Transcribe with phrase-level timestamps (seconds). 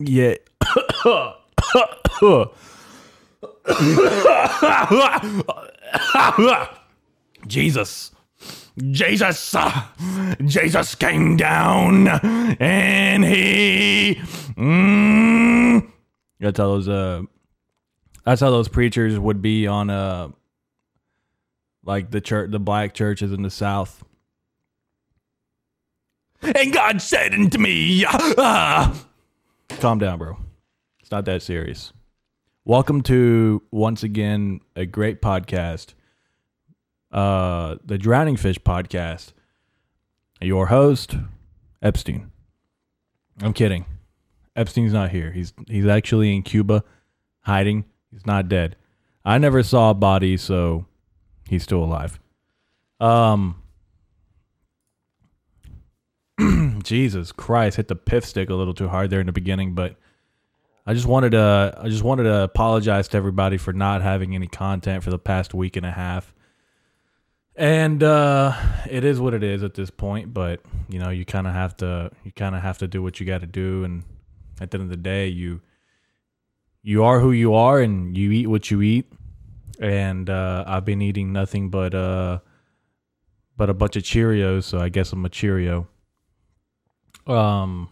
[0.00, 0.34] Yeah.
[7.46, 8.10] Jesus.
[8.78, 9.56] Jesus.
[10.44, 12.08] Jesus came down
[12.60, 14.20] and he.
[14.56, 15.90] Mm,
[16.40, 17.22] that's how those uh
[18.24, 20.28] that's how those preachers would be on uh
[21.84, 24.04] like the church the black churches in the south.
[26.42, 29.06] And God said unto me, ah.
[29.68, 30.36] Calm down, bro.
[31.00, 31.92] It's not that serious.
[32.64, 35.94] Welcome to once again a great podcast.
[37.12, 39.32] Uh the Drowning Fish podcast.
[40.40, 41.16] Your host,
[41.80, 42.30] Epstein.
[43.40, 43.86] I'm kidding.
[44.56, 45.32] Epstein's not here.
[45.32, 46.84] He's he's actually in Cuba
[47.40, 47.84] hiding.
[48.10, 48.76] He's not dead.
[49.24, 50.86] I never saw a body, so
[51.48, 52.18] he's still alive.
[53.00, 53.62] Um
[56.82, 59.96] Jesus Christ, hit the pith stick a little too hard there in the beginning, but
[60.86, 64.46] I just wanted to I just wanted to apologize to everybody for not having any
[64.46, 66.34] content for the past week and a half.
[67.56, 68.52] And uh
[68.90, 71.76] it is what it is at this point, but you know, you kind of have
[71.78, 74.02] to you kind of have to do what you got to do and
[74.60, 75.60] at the end of the day, you
[76.82, 79.10] you are who you are and you eat what you eat.
[79.76, 82.38] And uh I've been eating nothing but uh
[83.56, 85.88] but a bunch of Cheerios, so I guess I'm a Cheerio.
[87.26, 87.88] Um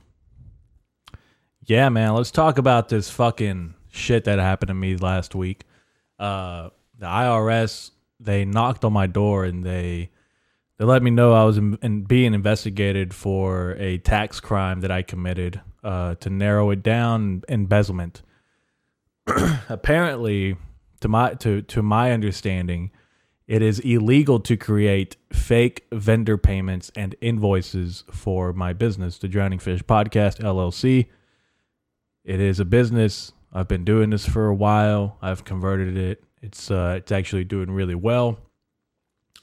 [1.66, 5.64] Yeah, man, let's talk about this fucking shit that happened to me last week.
[6.18, 7.90] Uh the IRS
[8.20, 10.10] they knocked on my door and they
[10.78, 14.90] they let me know I was in, in being investigated for a tax crime that
[14.90, 15.60] I committed.
[15.84, 18.22] Uh, to narrow it down, embezzlement.
[19.68, 20.56] Apparently,
[21.02, 22.90] to my to to my understanding,
[23.46, 29.58] it is illegal to create fake vendor payments and invoices for my business, the Drowning
[29.58, 31.08] Fish Podcast LLC.
[32.24, 33.32] It is a business.
[33.52, 35.18] I've been doing this for a while.
[35.20, 36.24] I've converted it.
[36.40, 38.38] It's uh, it's actually doing really well.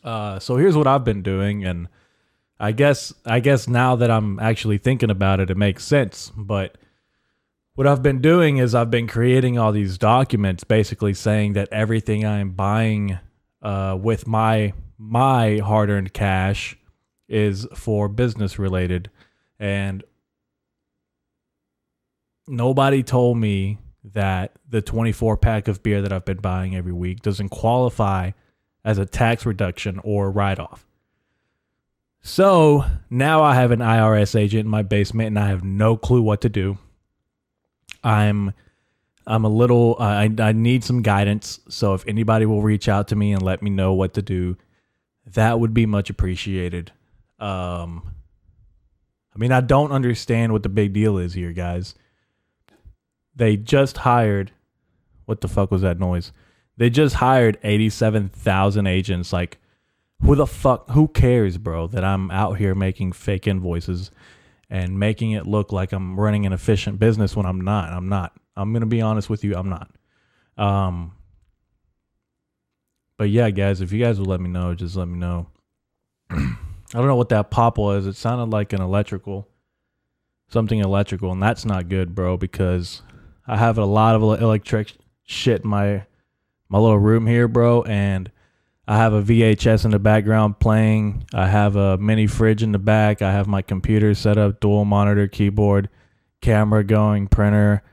[0.04, 1.90] Uh, so here's what I've been doing, and
[2.60, 6.32] I guess I guess now that I'm actually thinking about it, it makes sense.
[6.36, 6.78] But
[7.80, 12.26] what I've been doing is I've been creating all these documents, basically saying that everything
[12.26, 13.18] I'm buying
[13.62, 16.78] uh, with my my hard-earned cash
[17.30, 19.10] is for business related,
[19.60, 20.04] and
[22.50, 27.22] nobody told me that the 24 pack of beer that I've been buying every week
[27.22, 28.32] doesn't qualify
[28.84, 30.86] as a tax reduction or write off.
[32.20, 36.22] So now I have an IRS agent in my basement and I have no clue
[36.22, 36.78] what to do.
[38.04, 38.54] I'm
[39.28, 41.60] I'm a little I I need some guidance.
[41.70, 44.58] So if anybody will reach out to me and let me know what to do,
[45.26, 46.92] that would be much appreciated.
[47.40, 48.12] Um
[49.36, 51.96] I mean, I don't understand what the big deal is here, guys.
[53.36, 54.52] They just hired
[55.26, 56.32] what the fuck was that noise?
[56.78, 59.60] They just hired 87,000 agents like
[60.22, 64.10] who the fuck who cares, bro, that I'm out here making fake invoices
[64.70, 67.92] and making it look like I'm running an efficient business when I'm not.
[67.92, 68.34] I'm not.
[68.56, 69.92] I'm going to be honest with you, I'm not.
[70.58, 71.14] Um
[73.18, 75.48] But yeah, guys, if you guys would let me know, just let me know.
[76.30, 76.56] I
[76.94, 78.06] don't know what that pop was.
[78.08, 79.48] It sounded like an electrical
[80.50, 83.04] something electrical and that's not good, bro, because
[83.48, 84.94] I have a lot of electric
[85.24, 86.06] shit in my
[86.68, 88.32] my little room here, bro, and
[88.90, 91.24] I have a VHS in the background playing.
[91.32, 93.22] I have a mini fridge in the back.
[93.22, 95.90] I have my computer set up, dual monitor, keyboard,
[96.42, 97.84] camera going, printer.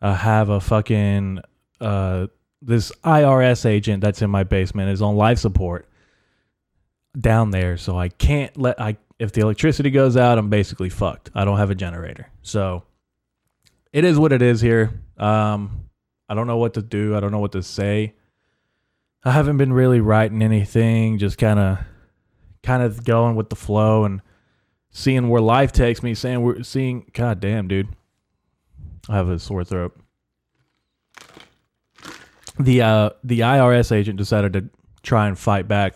[0.00, 1.40] I have a fucking
[1.80, 2.28] uh
[2.62, 5.88] this IRS agent that's in my basement is on life support
[7.18, 11.32] down there, so I can't let I if the electricity goes out, I'm basically fucked.
[11.34, 12.28] I don't have a generator.
[12.42, 12.84] So
[13.92, 14.92] it is what it is here.
[15.18, 15.88] Um
[16.28, 17.16] I don't know what to do.
[17.16, 18.14] I don't know what to say.
[19.24, 21.78] I haven't been really writing anything, just kind of
[22.62, 24.20] kind of going with the flow and
[24.90, 27.88] seeing where life takes me, saying we're seeing god damn, dude.
[29.08, 29.98] I have a sore throat.
[32.58, 34.68] The uh the IRS agent decided to
[35.02, 35.94] try and fight back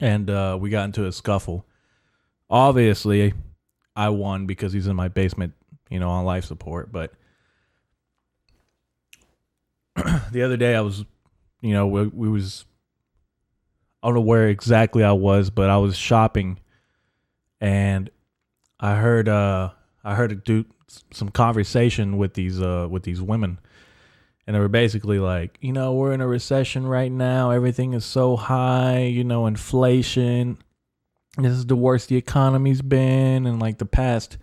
[0.00, 1.66] and uh we got into a scuffle.
[2.50, 3.32] Obviously,
[3.96, 5.54] I won because he's in my basement,
[5.88, 7.12] you know, on life support, but
[10.32, 11.04] the other day I was,
[11.60, 12.64] you know, we, we was,
[14.02, 16.58] I don't know where exactly I was, but I was shopping,
[17.60, 18.08] and
[18.78, 19.70] I heard, uh,
[20.02, 20.66] I heard a dude
[21.12, 23.58] some conversation with these, uh, with these women,
[24.50, 27.52] And they were basically like, you know, we're in a recession right now.
[27.52, 30.58] Everything is so high, you know, inflation.
[31.38, 34.38] This is the worst the economy's been in like the past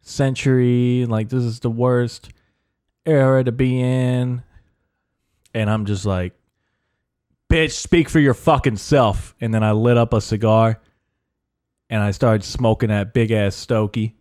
[0.00, 1.04] century.
[1.06, 2.30] Like, this is the worst
[3.04, 4.42] era to be in.
[5.52, 6.32] And I'm just like,
[7.54, 9.34] bitch, speak for your fucking self.
[9.40, 10.80] And then I lit up a cigar
[11.88, 14.16] and I started smoking that big ass stogie.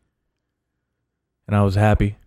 [1.48, 2.18] And I was happy.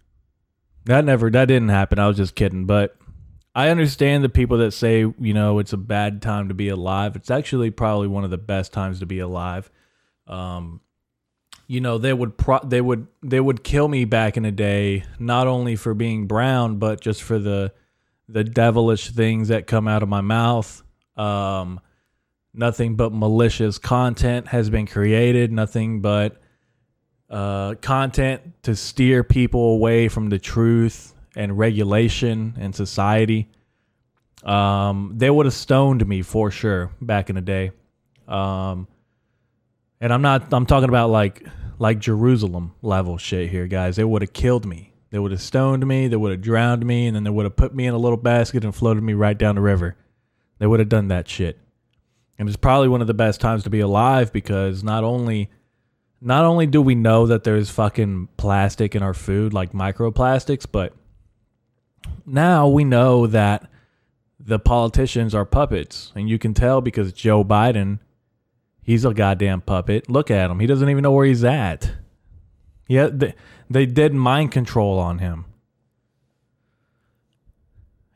[0.85, 1.99] That never that didn't happen.
[1.99, 2.97] I was just kidding, but
[3.55, 7.17] I understand the people that say, you know, it's a bad time to be alive.
[7.17, 9.71] It's actually probably one of the best times to be alive.
[10.27, 10.81] Um
[11.69, 15.05] you know, they would pro- they would they would kill me back in the day
[15.19, 17.73] not only for being brown, but just for the
[18.29, 20.83] the devilish things that come out of my mouth.
[21.17, 21.81] Um
[22.57, 26.41] nothing but malicious content has been created, nothing but
[27.29, 33.49] uh, content to steer people away from the truth and regulation and society.
[34.43, 37.73] Um, they would have stoned me for sure back in the day.
[38.27, 38.89] Um,
[40.01, 41.47] and I'm not, I'm talking about like,
[41.79, 43.97] like Jerusalem level shit here, guys.
[43.97, 44.95] They would have killed me.
[45.11, 46.09] They would have stoned me.
[46.09, 47.07] They would have drowned me.
[47.07, 49.37] And then they would have put me in a little basket and floated me right
[49.37, 49.97] down the river.
[50.59, 51.59] They would have done that shit.
[52.39, 55.51] And it's probably one of the best times to be alive because not only
[56.21, 60.95] not only do we know that there's fucking plastic in our food, like microplastics, but
[62.25, 63.71] now we know that
[64.39, 66.13] the politicians are puppets.
[66.15, 67.99] And you can tell because Joe Biden,
[68.83, 70.09] he's a goddamn puppet.
[70.09, 70.61] Look at him.
[70.61, 71.93] He doesn't even know where he's at.
[72.89, 73.35] Yeah, they,
[73.69, 75.45] they did mind control on him.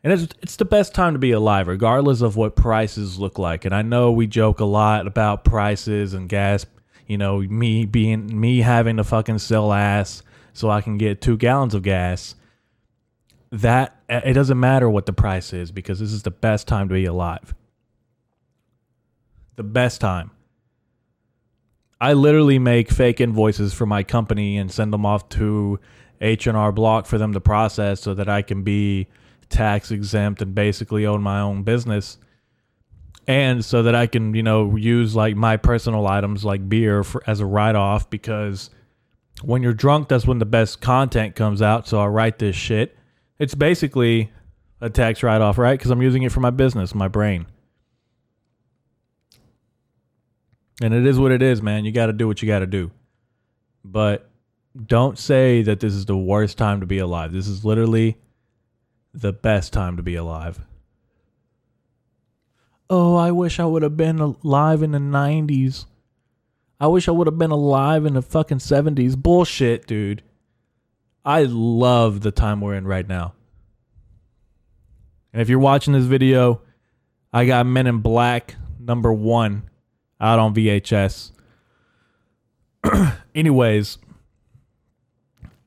[0.03, 3.65] And it's, it's the best time to be alive, regardless of what prices look like.
[3.65, 6.65] And I know we joke a lot about prices and gas
[7.11, 11.37] you know, me being me having to fucking sell ass so I can get two
[11.37, 12.37] gallons of gas.
[13.51, 16.89] That uh, it doesn't matter what the price is because this is the best time
[16.89, 17.53] to be alive.
[19.57, 20.31] The best time.
[22.01, 25.81] I literally make fake invoices for my company and send them off to
[26.21, 29.09] H&R Block for them to process so that I can be
[29.51, 32.17] tax exempt and basically own my own business
[33.31, 37.23] and so that I can, you know, use like my personal items like beer for,
[37.29, 38.71] as a write off because
[39.43, 41.87] when you're drunk, that's when the best content comes out.
[41.87, 42.97] So I write this shit.
[43.39, 44.33] It's basically
[44.81, 45.79] a tax write off, right?
[45.79, 47.47] Because I'm using it for my business, my brain.
[50.83, 51.85] And it is what it is, man.
[51.85, 52.91] You got to do what you got to do.
[53.85, 54.29] But
[54.87, 57.33] don't say that this is the worst time to be alive.
[57.33, 58.17] This is literally
[59.13, 60.61] the best time to be alive
[62.91, 65.87] oh, I wish I would have been alive in the 90s.
[66.81, 69.17] I wish I would have been alive in the fucking 70s.
[69.17, 70.23] Bullshit, dude.
[71.25, 73.35] I love the time we're in right now.
[75.33, 76.63] And if you're watching this video,
[77.33, 79.71] I got Men in Black number one
[80.21, 81.31] out on VHS.
[83.35, 83.99] Anyways,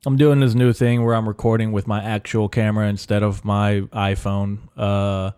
[0.06, 3.82] I'm doing this new thing where I'm recording with my actual camera instead of my
[3.94, 4.60] iPhone.
[4.76, 5.32] Uh,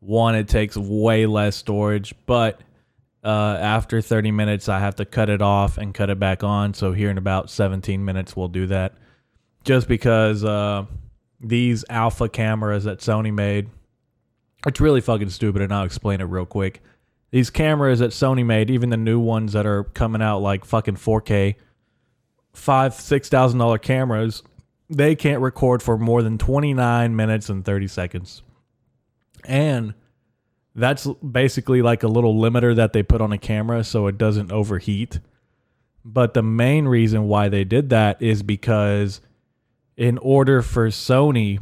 [0.00, 2.60] one, it takes way less storage, but
[3.22, 6.74] uh, after 30 minutes, I have to cut it off and cut it back on.
[6.74, 8.94] So here in about 17 minutes, we'll do that.
[9.62, 10.86] Just because uh,
[11.40, 13.68] these alpha cameras that Sony made,
[14.66, 16.82] it's really fucking stupid, and I'll explain it real quick.
[17.30, 20.96] These cameras that Sony made, even the new ones that are coming out like fucking
[20.96, 21.54] 4K,
[22.58, 24.42] five, six thousand dollar cameras,
[24.90, 28.42] they can't record for more than 29 minutes and 30 seconds.
[29.44, 29.94] And
[30.74, 34.52] that's basically like a little limiter that they put on a camera so it doesn't
[34.52, 35.20] overheat.
[36.04, 39.20] But the main reason why they did that is because
[39.96, 41.58] in order for Sony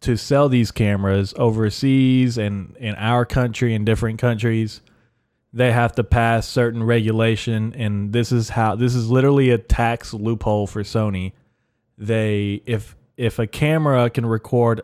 [0.00, 4.80] to sell these cameras overseas and in our country and different countries,
[5.52, 10.12] they have to pass certain regulation and this is how this is literally a tax
[10.12, 11.32] loophole for Sony.
[11.96, 14.82] They if if a camera can record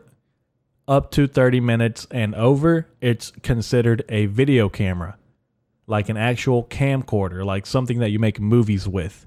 [0.88, 5.16] up to 30 minutes and over, it's considered a video camera,
[5.87, 9.26] like an actual camcorder, like something that you make movies with.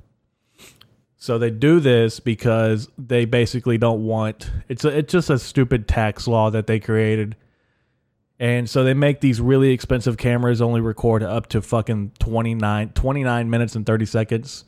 [1.17, 5.88] So they do this because they basically don't want it's a, it's just a stupid
[5.88, 7.36] tax law that they created.
[8.39, 13.50] And so they make these really expensive cameras only record up to fucking 29, 29
[13.50, 14.65] minutes and 30 seconds.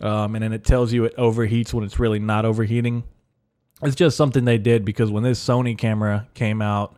[0.00, 3.04] Um, and then it tells you it overheats when it's really not overheating
[3.82, 6.96] it's just something they did because when this Sony camera came out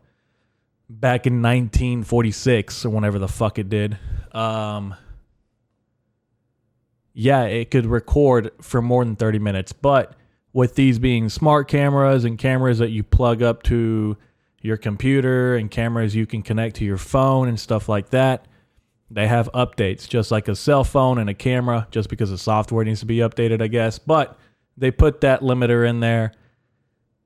[0.88, 3.98] back in 1946 or whenever the fuck it did,
[4.32, 4.94] um,
[7.12, 9.72] yeah, it could record for more than 30 minutes.
[9.72, 10.14] But
[10.52, 14.16] with these being smart cameras and cameras that you plug up to
[14.60, 18.46] your computer and cameras you can connect to your phone and stuff like that,
[19.10, 22.84] they have updates just like a cell phone and a camera, just because the software
[22.84, 23.98] needs to be updated, I guess.
[23.98, 24.38] But
[24.76, 26.32] they put that limiter in there.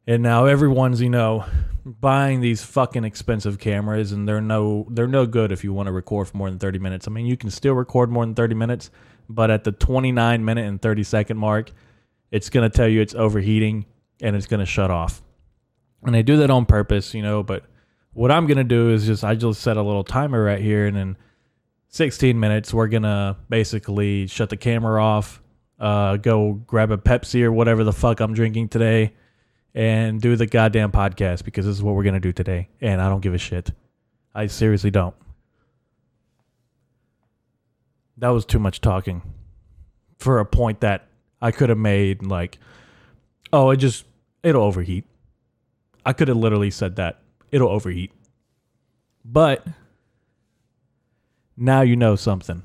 [0.07, 1.45] And now everyone's, you know,
[1.85, 5.93] buying these fucking expensive cameras and they're no they're no good if you want to
[5.93, 7.09] record for more than 30 minutes.
[7.09, 8.91] I mean, you can still record more than 30 minutes,
[9.29, 11.71] but at the 29 minute and 30 second mark,
[12.31, 13.87] it's going to tell you it's overheating
[14.21, 15.23] and it's going to shut off.
[16.03, 17.65] And I do that on purpose, you know, but
[18.13, 20.87] what I'm going to do is just I just set a little timer right here
[20.87, 21.17] and in
[21.89, 25.43] 16 minutes we're going to basically shut the camera off,
[25.79, 29.13] uh, go grab a Pepsi or whatever the fuck I'm drinking today
[29.75, 33.01] and do the goddamn podcast because this is what we're going to do today and
[33.01, 33.71] I don't give a shit.
[34.35, 35.15] I seriously don't.
[38.17, 39.23] That was too much talking
[40.19, 41.07] for a point that
[41.41, 42.59] I could have made like
[43.53, 44.05] oh, it just
[44.43, 45.05] it'll overheat.
[46.05, 47.21] I could have literally said that.
[47.51, 48.13] It'll overheat.
[49.25, 49.67] But
[51.57, 52.63] now you know something.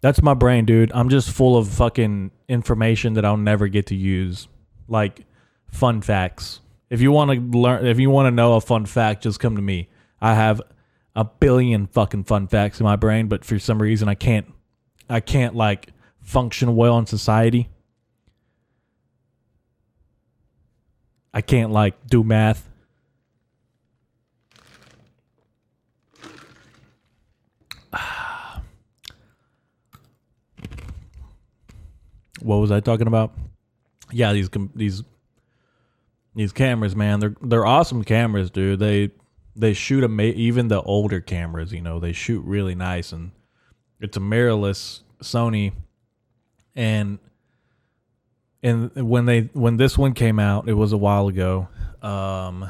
[0.00, 0.92] That's my brain, dude.
[0.94, 4.48] I'm just full of fucking information that I'll never get to use.
[4.86, 5.26] Like
[5.70, 6.60] fun facts.
[6.90, 9.56] If you want to learn if you want to know a fun fact, just come
[9.56, 9.88] to me.
[10.20, 10.62] I have
[11.14, 14.52] a billion fucking fun facts in my brain, but for some reason I can't
[15.10, 15.88] I can't like
[16.22, 17.68] function well in society.
[21.32, 22.68] I can't like do math.
[32.40, 33.34] what was I talking about?
[34.10, 35.02] Yeah, these these
[36.34, 38.78] these cameras, man, they're they're awesome cameras, dude.
[38.78, 39.10] They
[39.54, 43.32] they shoot a even the older cameras, you know, they shoot really nice, and
[44.00, 45.72] it's a mirrorless Sony,
[46.74, 47.18] and
[48.62, 51.68] and when they when this one came out, it was a while ago.
[52.02, 52.68] Um,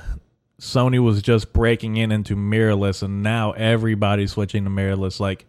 [0.61, 5.21] Sony was just breaking in into mirrorless, and now everybody's switching to mirrorless.
[5.21, 5.47] Like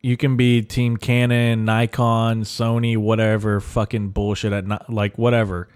[0.00, 5.68] you can be Team Canon, Nikon, Sony, whatever fucking bullshit at not, like whatever.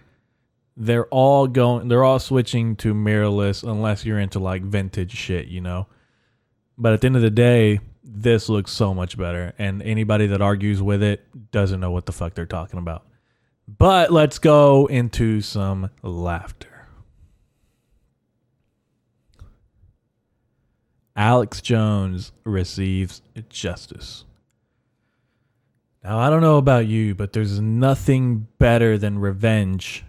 [0.76, 1.88] They're all going.
[1.88, 5.87] They're all switching to mirrorless unless you're into like vintage shit, you know.
[6.78, 7.80] But at the end of the day,
[8.12, 12.12] this looks so much better, and anybody that argues with it doesn't know what the
[12.12, 13.06] fuck they're talking about.
[13.68, 16.88] But let's go into some laughter.
[21.14, 24.24] Alex Jones receives justice.
[26.02, 30.04] Now, I don't know about you, but there's nothing better than revenge.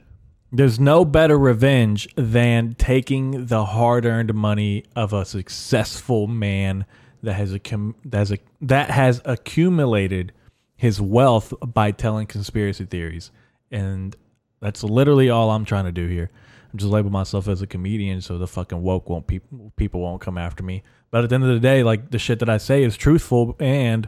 [0.52, 6.86] There's no better revenge than taking the hard earned money of a successful man
[7.24, 7.60] that has, a,
[8.06, 10.32] that, has a, that has accumulated
[10.76, 13.32] his wealth by telling conspiracy theories.
[13.72, 14.16] And
[14.60, 16.32] that's literally all I'm trying to do here.
[16.72, 20.22] I'm just label myself as a comedian so the fucking woke won't people people won't
[20.22, 20.84] come after me.
[21.10, 23.58] But at the end of the day, like the shit that I say is truthful
[23.60, 24.08] and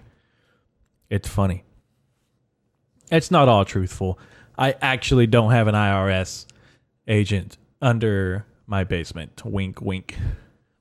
[1.10, 1.64] it's funny.
[3.12, 4.18] It's not all truthful.
[4.58, 6.46] I actually don't have an IRS
[7.08, 9.44] agent under my basement.
[9.46, 10.16] Wink, wink.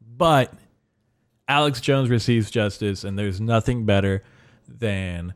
[0.01, 0.53] But
[1.53, 4.23] Alex Jones receives justice, and there's nothing better
[4.67, 5.35] than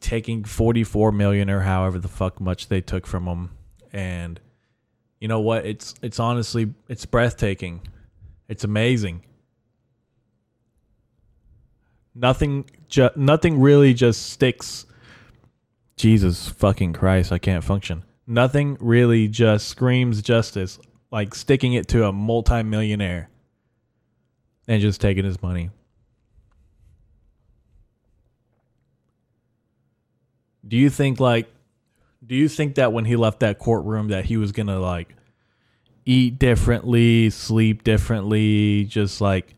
[0.00, 3.50] taking 44 million or however the fuck much they took from him
[3.92, 4.40] and
[5.20, 5.66] you know what?
[5.66, 7.82] It's it's honestly it's breathtaking.
[8.48, 9.22] It's amazing.
[12.14, 14.86] Nothing ju- nothing really just sticks
[15.96, 18.04] Jesus fucking Christ, I can't function.
[18.26, 20.78] Nothing really just screams justice
[21.10, 23.28] like sticking it to a multimillionaire
[24.70, 25.68] and just taking his money.
[30.66, 31.52] Do you think like
[32.24, 35.16] do you think that when he left that courtroom that he was gonna like
[36.06, 39.56] eat differently, sleep differently, just like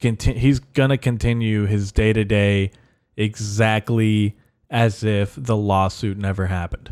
[0.00, 0.40] continue?
[0.40, 2.70] He's gonna continue his day to day
[3.18, 4.34] exactly
[4.70, 6.90] as if the lawsuit never happened,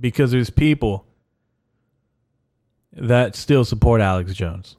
[0.00, 1.06] because there's people
[2.90, 4.76] that still support Alex Jones,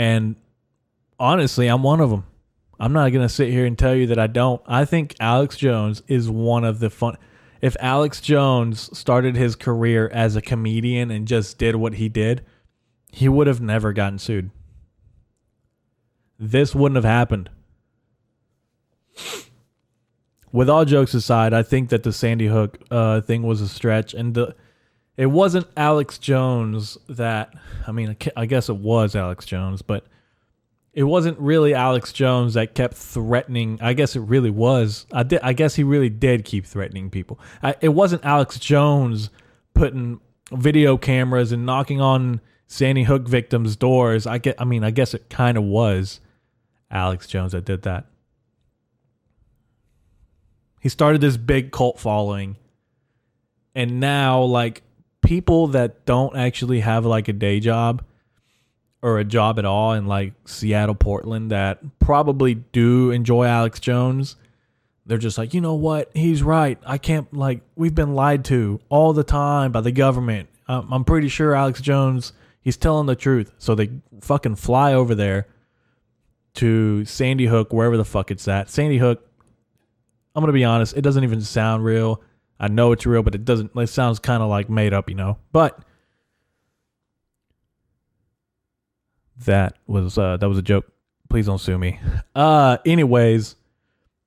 [0.00, 0.36] and
[1.18, 2.24] honestly, I'm one of them.
[2.78, 4.62] I'm not going to sit here and tell you that I don't.
[4.64, 7.18] I think Alex Jones is one of the fun.
[7.60, 12.46] If Alex Jones started his career as a comedian and just did what he did,
[13.12, 14.50] he would have never gotten sued.
[16.38, 17.50] This wouldn't have happened.
[20.50, 24.14] With all jokes aside, I think that the Sandy Hook uh, thing was a stretch,
[24.14, 24.54] and the,
[25.20, 27.52] it wasn't Alex Jones that.
[27.86, 30.06] I mean, I guess it was Alex Jones, but
[30.94, 33.78] it wasn't really Alex Jones that kept threatening.
[33.82, 35.04] I guess it really was.
[35.12, 35.40] I did.
[35.42, 37.38] I guess he really did keep threatening people.
[37.62, 39.28] I, it wasn't Alex Jones
[39.74, 40.20] putting
[40.52, 44.26] video cameras and knocking on Sandy Hook victims' doors.
[44.26, 44.58] I get.
[44.58, 46.20] I mean, I guess it kind of was
[46.90, 48.06] Alex Jones that did that.
[50.80, 52.56] He started this big cult following,
[53.74, 54.82] and now like
[55.22, 58.04] people that don't actually have like a day job
[59.02, 64.36] or a job at all in like Seattle, Portland that probably do enjoy Alex Jones.
[65.06, 66.10] They're just like, you know what?
[66.14, 66.78] He's right.
[66.86, 70.48] I can't, like, we've been lied to all the time by the government.
[70.68, 73.50] Um, I'm pretty sure Alex Jones, he's telling the truth.
[73.58, 75.48] So they fucking fly over there
[76.54, 78.70] to Sandy Hook, wherever the fuck it's at.
[78.70, 79.26] Sandy Hook,
[80.34, 82.22] I'm going to be honest, it doesn't even sound real.
[82.60, 85.16] I know it's real, but it doesn't, it sounds kind of like made up, you
[85.16, 85.38] know?
[85.50, 85.80] But
[89.46, 90.86] that was uh that was a joke.
[91.30, 91.98] Please don't sue me.
[92.34, 93.56] Uh anyways,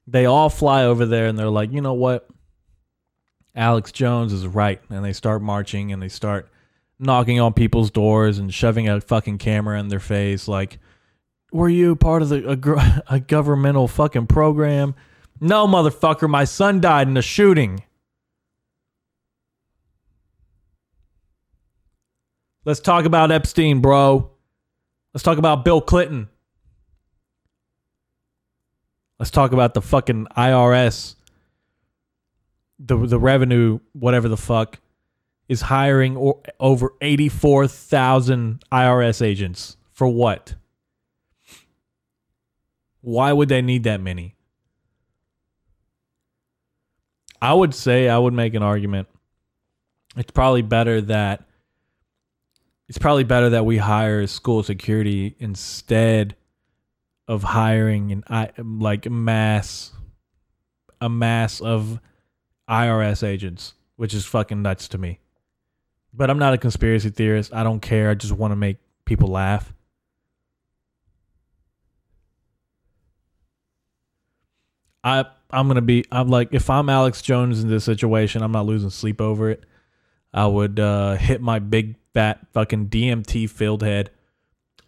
[0.08, 2.28] they all fly over there and they're like, "You know what?
[3.56, 6.50] Alex Jones is right." And they start marching and they start
[7.00, 10.80] knocking on people's doors and shoving a fucking camera in their face like,
[11.52, 14.96] "Were you part of the a, a governmental fucking program?"
[15.40, 17.84] No, motherfucker, my son died in a shooting.
[22.66, 24.32] Let's talk about Epstein, bro.
[25.14, 26.30] Let's talk about Bill Clinton.
[29.20, 31.16] Let's talk about the fucking IRS.
[32.80, 34.80] The the revenue, whatever the fuck,
[35.48, 39.78] is hiring or, over 84,000 IRS agents.
[39.92, 40.56] For what?
[43.02, 44.36] Why would they need that many?
[47.42, 49.10] I would say I would make an argument.
[50.16, 51.46] It's probably better that
[52.94, 56.36] it's probably better that we hire school security instead
[57.28, 59.92] of hiring an like mass
[61.02, 62.00] a mass of
[62.70, 65.18] IRS agents, which is fucking nuts to me.
[66.14, 67.52] But I'm not a conspiracy theorist.
[67.52, 68.12] I don't care.
[68.12, 69.74] I just want to make people laugh.
[75.04, 78.68] I I'm gonna be I'm like if I'm Alex Jones in this situation, I'm not
[78.68, 79.64] losing sleep over it.
[80.32, 84.12] I would uh, hit my big fat fucking DMT filled head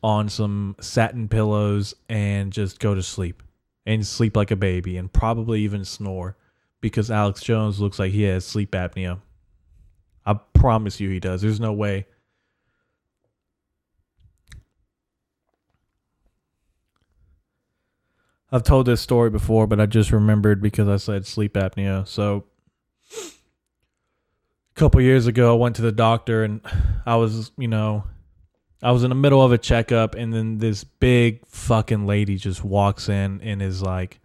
[0.03, 3.41] on some satin pillows and just go to sleep
[3.85, 6.37] and sleep like a baby and probably even snore
[6.81, 9.19] because Alex Jones looks like he has sleep apnea.
[10.25, 11.41] I promise you he does.
[11.41, 12.05] There's no way.
[18.51, 22.07] I've told this story before, but I just remembered because I said sleep apnea.
[22.07, 22.45] So
[24.75, 26.61] couple years ago, I went to the doctor and
[27.05, 28.03] I was, you know,
[28.83, 32.63] I was in the middle of a checkup, and then this big fucking lady just
[32.63, 34.19] walks in and is like,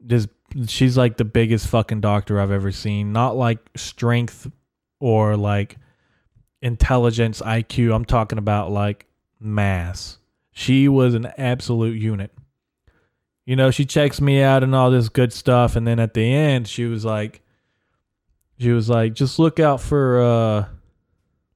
[0.00, 0.26] this.
[0.66, 3.12] She's like the biggest fucking doctor I've ever seen.
[3.12, 4.50] Not like strength
[4.98, 5.76] or like
[6.62, 7.94] intelligence, IQ.
[7.94, 9.04] I'm talking about like
[9.38, 10.16] mass.
[10.52, 12.32] She was an absolute unit.
[13.44, 16.32] You know, she checks me out and all this good stuff, and then at the
[16.32, 17.42] end, she was like
[18.58, 20.66] she was like, just look out for uh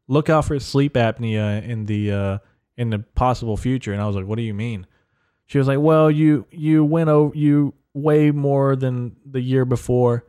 [0.09, 2.39] look out for sleep apnea in the uh
[2.77, 3.93] in the possible future.
[3.93, 4.87] And I was like, what do you mean?
[5.47, 10.25] She was like, well, you you went over you weigh more than the year before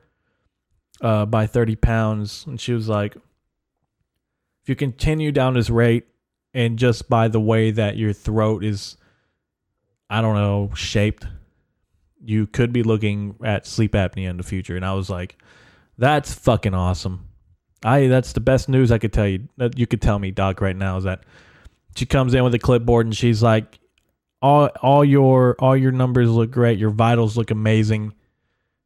[1.02, 2.46] uh by 30 pounds.
[2.48, 6.06] And she was like, if you continue down this rate
[6.54, 8.98] and just by the way that your throat is
[10.10, 11.26] I don't know, shaped,
[12.24, 14.76] you could be looking at sleep apnea in the future.
[14.76, 15.38] And I was like,
[15.98, 17.28] that's fucking awesome.
[17.84, 19.48] I that's the best news I could tell you.
[19.58, 21.24] That you could tell me, Doc, right now is that
[21.96, 23.80] she comes in with a clipboard and she's like,
[24.42, 28.14] all all your all your numbers look great, your vitals look amazing,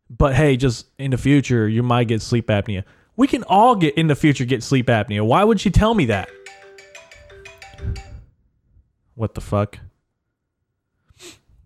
[0.10, 2.84] but hey, just in the future you might get sleep apnea.
[3.16, 5.26] We can all get in the future get sleep apnea.
[5.26, 6.30] Why would she tell me that?
[9.16, 9.80] What the fuck?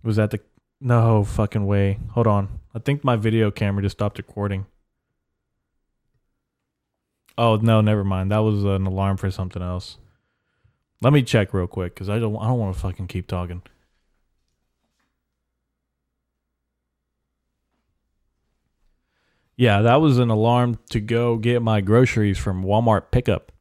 [0.03, 0.39] Was that the
[0.79, 1.99] no fucking way?
[2.11, 2.59] Hold on.
[2.73, 4.65] I think my video camera just stopped recording.
[7.41, 8.29] Oh no, never mind.
[8.29, 9.97] That was an alarm for something else.
[11.01, 12.35] Let me check real quick because I don't.
[12.35, 13.63] I don't want to fucking keep talking.
[19.57, 23.51] Yeah, that was an alarm to go get my groceries from Walmart pickup.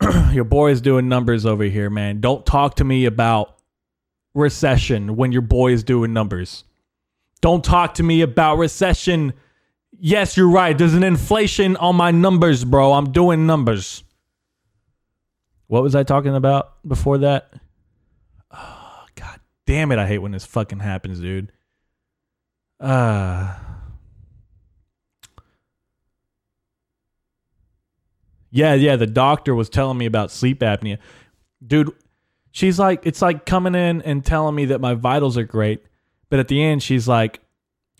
[0.32, 2.20] your boy is doing numbers over here, man.
[2.20, 3.54] Don't talk to me about
[4.34, 6.64] recession when your boy is doing numbers.
[7.40, 9.32] Don't talk to me about recession
[10.02, 10.76] Yes, you're right.
[10.76, 12.94] There's an inflation on my numbers, bro.
[12.94, 14.02] I'm doing numbers.
[15.66, 17.52] What was I talking about before that?
[18.50, 21.52] Oh, God damn it, I hate when this fucking happens, dude.
[22.80, 23.54] Uh
[28.50, 30.98] Yeah, yeah, the doctor was telling me about sleep apnea.
[31.64, 31.92] Dude,
[32.50, 35.84] she's like it's like coming in and telling me that my vitals are great,
[36.30, 37.40] but at the end she's like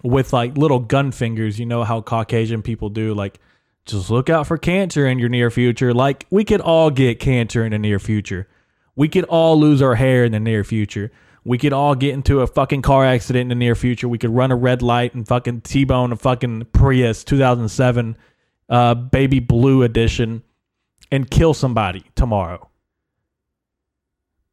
[0.03, 3.39] with like little gun fingers, you know how Caucasian people do like
[3.87, 5.93] just look out for cancer in your near future.
[5.93, 8.49] Like we could all get cancer in the near future.
[8.97, 11.11] We could all lose our hair in the near future.
[11.45, 14.09] We could all get into a fucking car accident in the near future.
[14.09, 18.17] We could run a red light and fucking T-bone a fucking Prius 2007
[18.69, 20.43] uh, baby blue edition
[21.11, 22.69] and kill somebody tomorrow.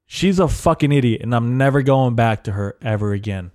[0.06, 3.52] She's a fucking idiot and I'm never going back to her ever again.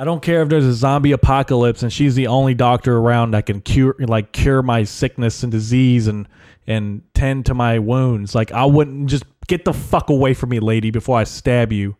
[0.00, 3.44] I don't care if there's a zombie apocalypse and she's the only doctor around that
[3.44, 6.26] can cure like cure my sickness and disease and
[6.66, 8.34] and tend to my wounds.
[8.34, 11.98] Like I wouldn't just get the fuck away from me, lady, before I stab you.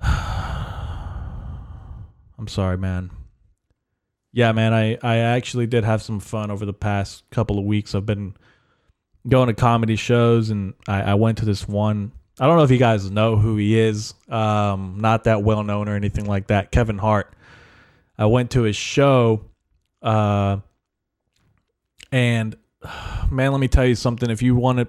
[0.02, 0.48] I'm
[2.46, 3.10] sorry, man.
[4.32, 7.94] Yeah, man, I, I actually did have some fun over the past couple of weeks.
[7.94, 8.34] I've been
[9.28, 12.70] going to comedy shows and I, I went to this one I don't know if
[12.70, 14.14] you guys know who he is.
[14.30, 16.72] Um, not that well known or anything like that.
[16.72, 17.34] Kevin Hart.
[18.16, 19.44] I went to his show,
[20.02, 20.58] uh,
[22.10, 22.56] and
[23.30, 24.30] man, let me tell you something.
[24.30, 24.88] If you want to,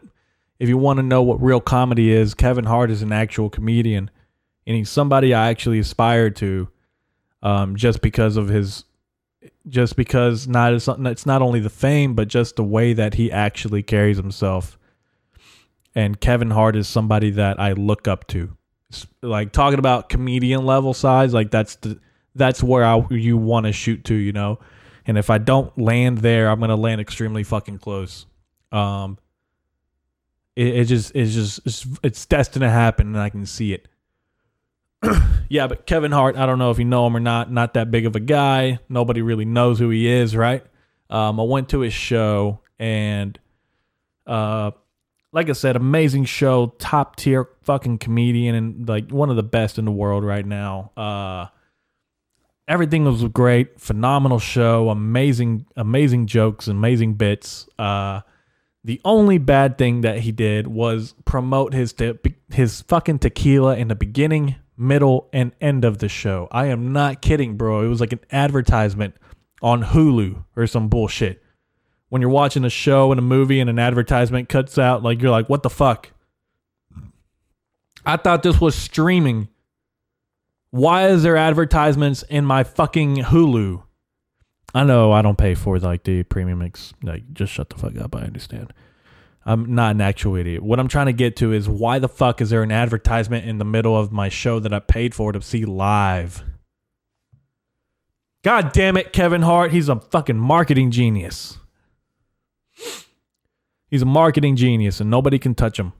[0.59, 4.09] if you want to know what real comedy is, Kevin Hart is an actual comedian,
[4.65, 6.69] and he's somebody I actually aspire to,
[7.43, 8.85] um, just because of his,
[9.67, 13.83] just because not it's not only the fame, but just the way that he actually
[13.83, 14.77] carries himself
[15.95, 18.55] and Kevin Hart is somebody that I look up to.
[19.21, 21.99] Like talking about comedian level size, like that's the
[22.35, 24.59] that's where I you want to shoot to, you know.
[25.05, 28.25] And if I don't land there, I'm gonna land extremely fucking close.
[28.71, 29.17] Um,
[30.55, 33.87] it, it just it's just it's, it's destined to happen, and I can see it.
[35.49, 37.51] yeah, but Kevin Hart, I don't know if you know him or not.
[37.51, 38.79] Not that big of a guy.
[38.89, 40.63] Nobody really knows who he is, right?
[41.09, 43.37] Um, I went to his show and
[44.27, 44.71] uh,
[45.33, 49.77] like I said, amazing show, top tier fucking comedian, and like one of the best
[49.77, 50.91] in the world right now.
[50.97, 51.47] Uh,
[52.67, 57.67] everything was great, phenomenal show, amazing, amazing jokes, amazing bits.
[57.79, 58.21] Uh,
[58.83, 62.17] the only bad thing that he did was promote his te-
[62.51, 66.47] his fucking tequila in the beginning, middle, and end of the show.
[66.51, 67.85] I am not kidding, bro.
[67.85, 69.15] It was like an advertisement
[69.61, 71.41] on Hulu or some bullshit
[72.11, 75.31] when you're watching a show and a movie and an advertisement cuts out, like you're
[75.31, 76.09] like, what the fuck?
[78.05, 79.47] I thought this was streaming.
[80.71, 83.83] Why is there advertisements in my fucking Hulu?
[84.75, 86.93] I know I don't pay for like the premium X.
[87.01, 88.13] Like, just shut the fuck up.
[88.13, 88.73] I understand.
[89.45, 90.63] I'm not an actual idiot.
[90.63, 93.57] What I'm trying to get to is why the fuck is there an advertisement in
[93.57, 96.43] the middle of my show that I paid for to see live?
[98.43, 99.71] God damn it, Kevin Hart.
[99.71, 101.57] He's a fucking marketing genius.
[103.89, 105.93] He's a marketing genius and nobody can touch him.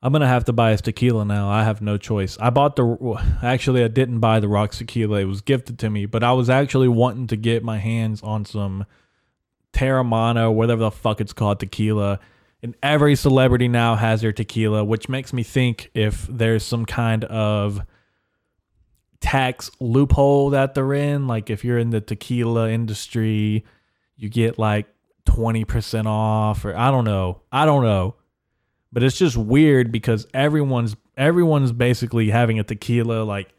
[0.00, 1.48] I'm gonna have to buy his tequila now.
[1.48, 2.38] I have no choice.
[2.38, 5.18] I bought the actually I didn't buy the Rocks tequila.
[5.18, 8.44] It was gifted to me, but I was actually wanting to get my hands on
[8.44, 8.86] some
[9.72, 12.20] Teremana whatever the fuck it's called tequila.
[12.62, 17.24] And every celebrity now has their tequila, which makes me think if there's some kind
[17.24, 17.82] of
[19.20, 21.26] tax loophole that they're in.
[21.26, 23.64] Like if you're in the tequila industry,
[24.16, 24.86] you get like
[25.26, 27.42] 20% off or I don't know.
[27.52, 28.16] I don't know.
[28.92, 33.52] But it's just weird because everyone's everyone's basically having a tequila like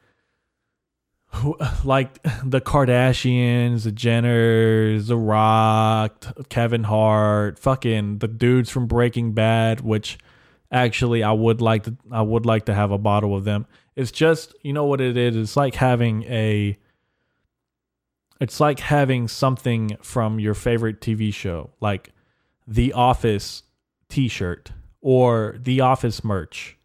[1.83, 9.81] like the Kardashians, the Jenners, The Rock, Kevin Hart, fucking the dudes from Breaking Bad,
[9.81, 10.17] which
[10.71, 13.67] actually I would like to I would like to have a bottle of them.
[13.99, 15.35] It's just, you know what it is?
[15.35, 16.77] It's like having a
[18.39, 22.13] it's like having something from your favorite TV show, like
[22.65, 23.63] The Office
[24.07, 26.77] t-shirt or The Office merch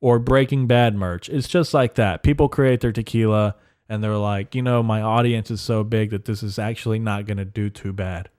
[0.00, 1.28] or Breaking Bad merch.
[1.28, 2.22] It's just like that.
[2.22, 3.56] People create their tequila
[3.90, 7.26] and they're like, you know, my audience is so big that this is actually not
[7.26, 8.30] going to do too bad.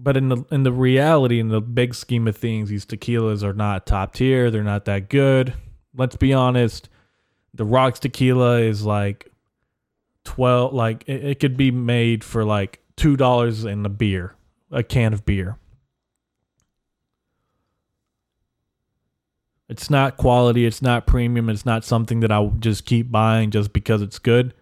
[0.00, 3.52] But in the in the reality, in the big scheme of things, these tequilas are
[3.52, 4.50] not top tier.
[4.50, 5.54] They're not that good
[5.96, 6.88] let's be honest,
[7.54, 9.30] the Rocks tequila is like
[10.24, 14.34] 12 like it, it could be made for like $2 in a beer,
[14.70, 15.58] a can of beer.
[19.68, 23.72] It's not quality, it's not premium, it's not something that I just keep buying just
[23.72, 24.52] because it's good.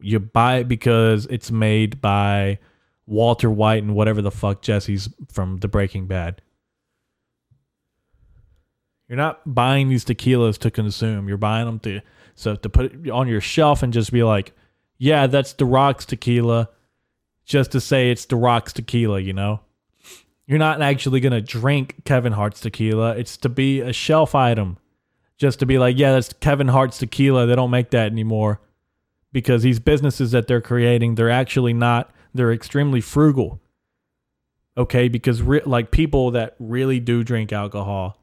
[0.00, 2.58] You buy it because it's made by
[3.06, 6.40] Walter White and whatever the fuck Jesse's from the Breaking Bad.
[9.12, 11.28] You're not buying these tequilas to consume.
[11.28, 12.00] You're buying them to
[12.34, 14.54] so to put on your shelf and just be like,
[14.96, 16.70] yeah, that's the Rock's tequila,
[17.44, 19.20] just to say it's the Rock's tequila.
[19.20, 19.60] You know,
[20.46, 23.14] you're not actually gonna drink Kevin Hart's tequila.
[23.14, 24.78] It's to be a shelf item,
[25.36, 27.44] just to be like, yeah, that's Kevin Hart's tequila.
[27.44, 28.62] They don't make that anymore
[29.30, 32.10] because these businesses that they're creating, they're actually not.
[32.32, 33.60] They're extremely frugal.
[34.74, 38.21] Okay, because re- like people that really do drink alcohol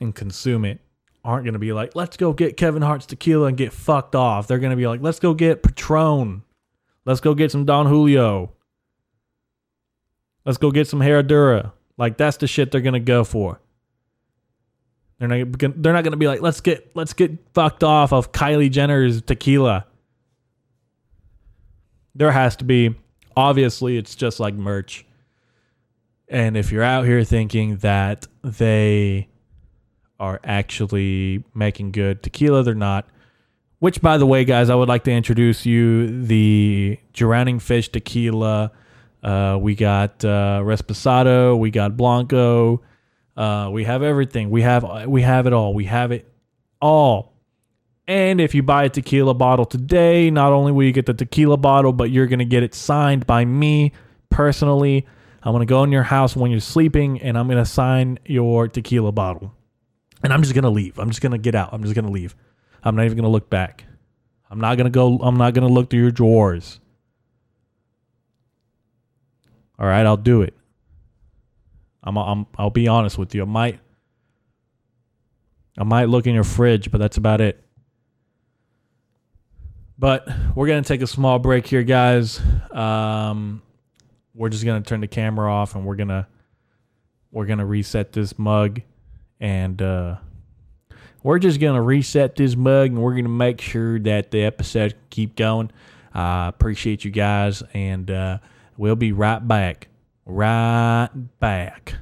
[0.00, 0.80] and consume it
[1.24, 4.46] aren't going to be like, let's go get Kevin Hart's tequila and get fucked off.
[4.46, 6.42] They're going to be like, let's go get Patron.
[7.04, 8.52] Let's go get some Don Julio.
[10.44, 11.72] Let's go get some Herradura.
[11.96, 13.60] Like that's the shit they're going to go for.
[15.18, 18.32] They're not they're not going to be like, let's get let's get fucked off of
[18.32, 19.84] Kylie Jenner's tequila.
[22.14, 22.94] There has to be
[23.36, 25.04] obviously it's just like merch.
[26.28, 29.27] And if you're out here thinking that they
[30.20, 32.62] are actually making good tequila.
[32.62, 33.08] They're not.
[33.78, 38.72] Which, by the way, guys, I would like to introduce you the Drowning Fish tequila.
[39.22, 41.56] Uh, we got uh, Reposado.
[41.56, 42.82] We got Blanco.
[43.36, 44.50] Uh, we have everything.
[44.50, 45.74] We have we have it all.
[45.74, 46.28] We have it
[46.82, 47.34] all.
[48.08, 51.56] And if you buy a tequila bottle today, not only will you get the tequila
[51.56, 53.92] bottle, but you're gonna get it signed by me
[54.28, 55.06] personally.
[55.44, 59.12] I'm gonna go in your house when you're sleeping, and I'm gonna sign your tequila
[59.12, 59.54] bottle
[60.22, 60.98] and I'm just gonna leave.
[60.98, 61.70] I'm just gonna get out.
[61.72, 62.34] I'm just gonna leave.
[62.82, 63.84] I'm not even gonna look back.
[64.50, 65.18] I'm not gonna go.
[65.18, 66.80] I'm not gonna look through your drawers.
[69.78, 70.54] All right, I'll do it.
[72.02, 72.16] I'm.
[72.16, 72.46] I'm.
[72.56, 73.42] I'll be honest with you.
[73.42, 73.80] I might.
[75.76, 77.62] I might look in your fridge, but that's about it.
[79.98, 82.40] But we're gonna take a small break here, guys.
[82.72, 83.62] Um,
[84.34, 86.26] we're just gonna turn the camera off, and we're gonna
[87.30, 88.80] we're gonna reset this mug
[89.40, 90.16] and uh,
[91.22, 95.36] we're just gonna reset this mug and we're gonna make sure that the episode keep
[95.36, 95.70] going.
[96.14, 98.38] I uh, appreciate you guys, and uh,
[98.76, 99.88] we'll be right back.
[100.24, 101.94] Right back.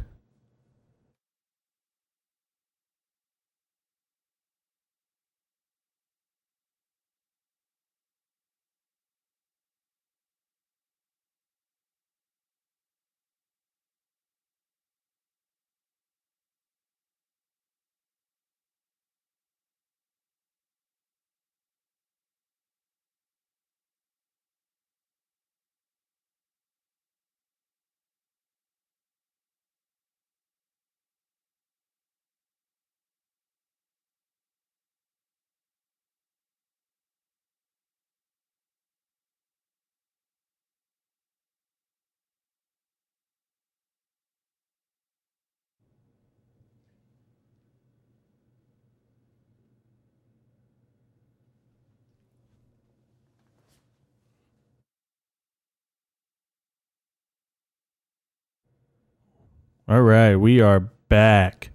[59.88, 61.70] All right, we are back.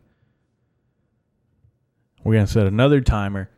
[2.25, 3.49] We're going to set another timer.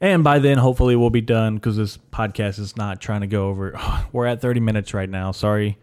[0.00, 3.46] And by then, hopefully, we'll be done because this podcast is not trying to go
[3.46, 3.78] over.
[4.12, 5.30] we're at 30 minutes right now.
[5.30, 5.78] Sorry.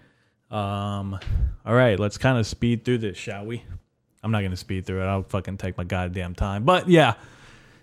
[0.52, 1.18] Um,
[1.66, 3.64] all right, let's kind of speed through this, shall we?
[4.22, 5.06] I'm not going to speed through it.
[5.06, 6.66] I'll fucking take my goddamn time.
[6.66, 7.14] But yeah,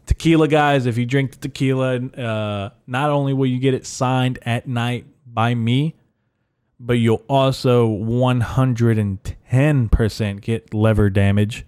[0.05, 4.39] tequila, guys, if you drink the tequila, uh, not only will you get it signed
[4.43, 5.95] at night by me,
[6.79, 11.67] but you'll also 110% get liver damage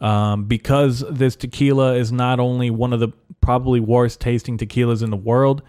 [0.00, 3.08] um, because this tequila is not only one of the
[3.40, 5.62] probably worst tasting tequilas in the world.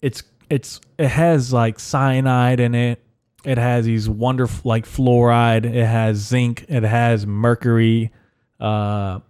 [0.00, 3.02] It's it's it has like cyanide in it.
[3.44, 5.64] It has these wonderful like fluoride.
[5.64, 6.66] It has zinc.
[6.68, 8.12] It has mercury,
[8.60, 9.20] uh,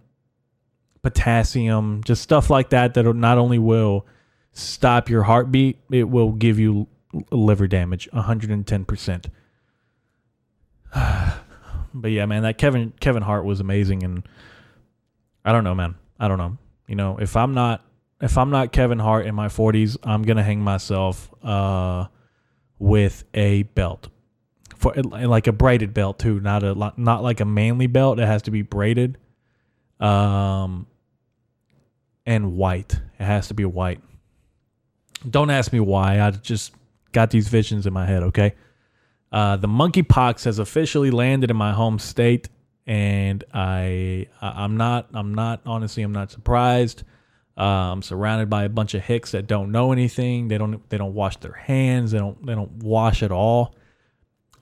[1.01, 2.93] potassium, just stuff like that.
[2.93, 4.05] That not only will
[4.51, 6.87] stop your heartbeat, it will give you
[7.31, 9.25] liver damage, 110%.
[11.93, 14.27] but yeah, man, that Kevin Kevin Hart was amazing and
[15.45, 15.95] I don't know, man.
[16.19, 16.57] I don't know.
[16.87, 17.83] You know, if I'm not
[18.21, 22.07] if I'm not Kevin Hart in my 40s, I'm going to hang myself uh
[22.77, 24.09] with a belt.
[24.75, 28.19] For like a braided belt too, not a not like a manly belt.
[28.19, 29.17] It has to be braided.
[29.99, 30.87] Um
[32.25, 32.93] and white.
[33.19, 34.01] It has to be white.
[35.29, 36.21] Don't ask me why.
[36.21, 36.73] I just
[37.11, 38.55] got these visions in my head, okay?
[39.31, 42.49] Uh, the monkeypox has officially landed in my home state,
[42.87, 47.03] and I, I am not I'm not honestly I'm not surprised.
[47.55, 50.47] I'm surrounded by a bunch of hicks that don't know anything.
[50.47, 52.11] They don't they don't wash their hands.
[52.11, 53.75] They don't they don't wash at all.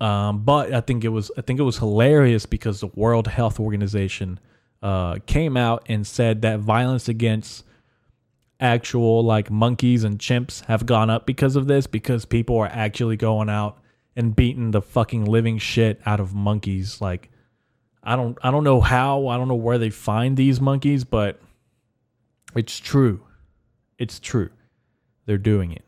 [0.01, 3.59] Um, but I think it was I think it was hilarious because the World Health
[3.59, 4.39] Organization
[4.81, 7.63] uh, came out and said that violence against
[8.59, 13.15] actual like monkeys and chimps have gone up because of this because people are actually
[13.15, 13.77] going out
[14.15, 16.99] and beating the fucking living shit out of monkeys.
[16.99, 17.29] Like
[18.03, 21.39] I don't I don't know how I don't know where they find these monkeys but
[22.55, 23.23] it's true.
[23.99, 24.49] It's true.
[25.25, 25.85] They're doing it.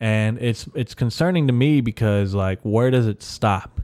[0.00, 3.80] And it's it's concerning to me because like where does it stop?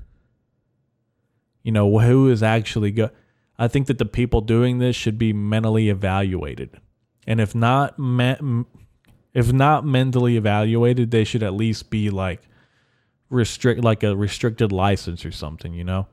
[1.62, 3.10] You know who is actually go
[3.58, 6.80] I think that the people doing this should be mentally evaluated
[7.26, 8.64] and if not me-
[9.32, 12.42] if not mentally evaluated they should at least be like
[13.30, 16.06] restrict like a restricted license or something you know?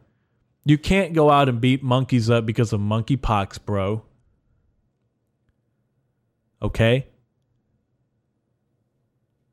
[0.63, 4.04] You can't go out and beat monkeys up because of monkeypox bro.
[6.62, 7.08] Okay?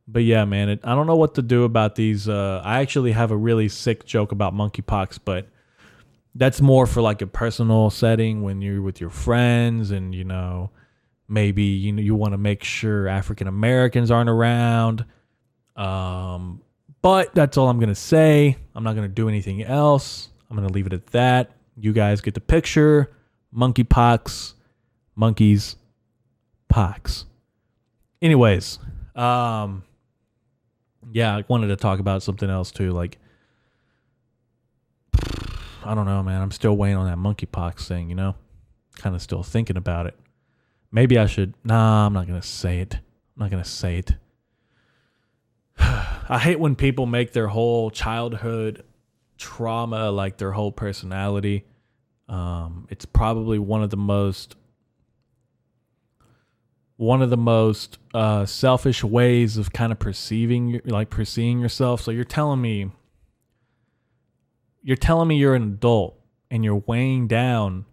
[0.07, 3.13] But yeah man it, i don't know what to do about these uh, i actually
[3.13, 5.49] have a really sick joke about monkeypox but
[6.35, 10.71] that's more for like a personal setting when you're with your friends and you know
[11.29, 15.05] maybe you know you want to make sure African Americans aren't around.
[15.77, 16.63] Um,
[17.03, 18.57] but that's all I'm gonna say.
[18.75, 20.31] I'm not gonna do anything else.
[20.51, 21.53] I'm gonna leave it at that.
[21.77, 23.13] You guys get the picture.
[23.55, 24.55] Monkeypox,
[25.15, 25.77] monkeys,
[26.69, 27.25] pox.
[28.21, 28.79] Anyways,
[29.15, 29.85] um,
[31.13, 32.93] yeah, I wanted to talk about something else too.
[32.93, 33.19] Like,
[35.85, 36.43] I don't know, man.
[36.43, 38.11] I'm still waiting on that monkeypox thing.
[38.11, 38.35] You know,
[38.97, 40.15] kind of still thinking about it.
[40.91, 41.55] Maybe I should.
[41.65, 42.95] Nah, I'm not gonna say it.
[42.95, 44.15] I'm not gonna say it.
[45.79, 48.85] I hate when people make their whole childhood
[49.37, 51.65] trauma like their whole personality.
[52.29, 54.57] Um, it's probably one of the most
[56.97, 62.01] one of the most uh, selfish ways of kind of perceiving like perceiving yourself.
[62.01, 62.91] So you're telling me
[64.83, 66.19] you're telling me you're an adult
[66.51, 67.85] and you're weighing down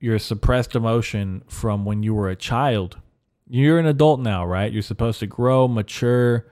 [0.00, 2.98] your suppressed emotion from when you were a child.
[3.48, 4.72] You're an adult now, right?
[4.72, 6.46] You're supposed to grow, mature.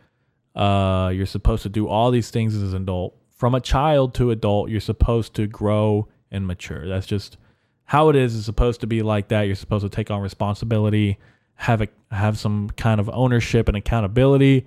[0.55, 3.17] Uh, you're supposed to do all these things as an adult.
[3.37, 6.89] From a child to adult, you're supposed to grow and mature.
[6.89, 7.37] That's just
[7.85, 8.37] how it is.
[8.37, 9.43] It's supposed to be like that.
[9.43, 11.19] You're supposed to take on responsibility,
[11.57, 14.67] have a, have some kind of ownership and accountability.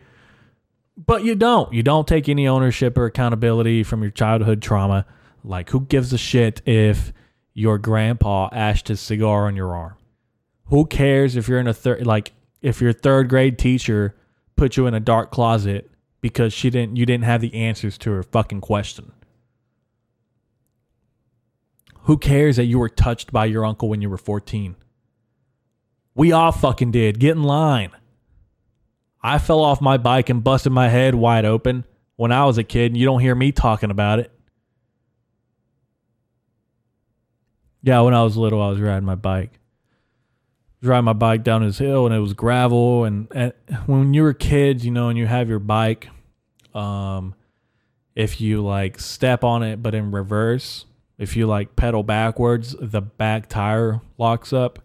[0.98, 1.72] But you don't.
[1.74, 5.06] You don't take any ownership or accountability from your childhood trauma.
[5.44, 7.14] Like, who gives a shit if
[7.58, 9.96] your grandpa ashed his cigar on your arm.
[10.66, 14.16] Who cares if you're in a third like if your third grade teacher
[14.56, 15.90] put you in a dark closet
[16.22, 19.12] because she didn't you didn't have the answers to her fucking question.
[22.02, 24.76] Who cares that you were touched by your uncle when you were 14?
[26.14, 27.20] We all fucking did.
[27.20, 27.92] Get in line.
[29.24, 31.86] I fell off my bike and busted my head wide open
[32.18, 34.32] when I was a kid, and you don't hear me talking about it.
[37.82, 39.60] Yeah, when I was little, I was riding my bike.
[40.82, 43.04] Riding my bike down this hill, and it was gravel.
[43.06, 43.54] And, and
[43.86, 46.10] when you were kids, you know, and you have your bike,
[46.74, 47.34] um,
[48.16, 50.86] if you like step on it but in reverse,
[51.18, 54.80] if you like pedal backwards, the back tire locks up.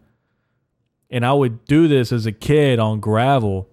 [1.10, 3.68] And I would do this as a kid on gravel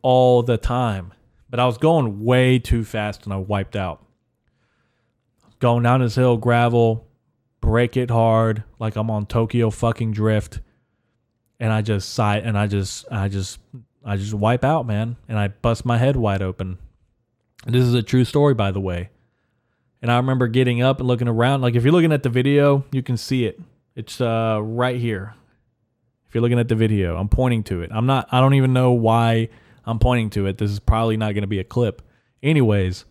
[0.00, 1.12] all the time.
[1.48, 4.04] But I was going way too fast and I wiped out.
[5.58, 7.05] Going down this hill, gravel,
[7.66, 10.60] break it hard, like I'm on Tokyo fucking drift,
[11.58, 13.58] and I just sigh and I just I just
[14.04, 16.78] I just wipe out, man, and I bust my head wide open.
[17.66, 19.10] This is a true story, by the way.
[20.00, 21.60] And I remember getting up and looking around.
[21.60, 23.60] Like if you're looking at the video, you can see it.
[23.96, 25.34] It's uh, right here.
[26.28, 27.90] If you're looking at the video, I'm pointing to it.
[27.92, 28.28] I'm not.
[28.30, 29.48] I don't even know why
[29.84, 30.58] I'm pointing to it.
[30.58, 32.00] This is probably not going to be a clip.
[32.44, 33.06] Anyways,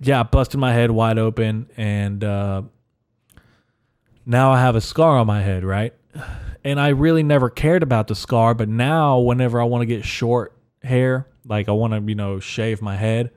[0.00, 2.62] yeah, I busted my head wide open, and uh,
[4.26, 5.92] now I have a scar on my head, right?
[6.62, 10.04] And I really never cared about the scar, but now whenever I want to get
[10.04, 13.30] short hair, like I want to, you know, shave my head,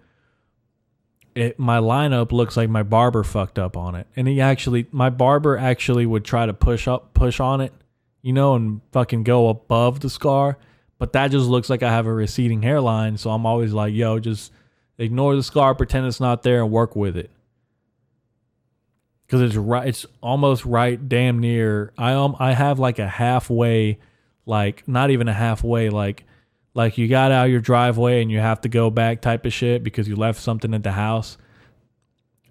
[1.35, 4.07] it my lineup looks like my barber fucked up on it.
[4.15, 7.73] And he actually my barber actually would try to push up push on it,
[8.21, 10.57] you know, and fucking go above the scar,
[10.97, 14.19] but that just looks like I have a receding hairline, so I'm always like, yo,
[14.19, 14.51] just
[14.97, 17.29] ignore the scar, pretend it's not there and work with it
[19.27, 19.87] because it's right.
[19.87, 21.91] It's almost right, damn near.
[21.97, 23.99] I um I have like a halfway,
[24.45, 26.23] like not even a halfway, like
[26.73, 29.83] like you got out your driveway and you have to go back type of shit
[29.83, 31.37] because you left something at the house.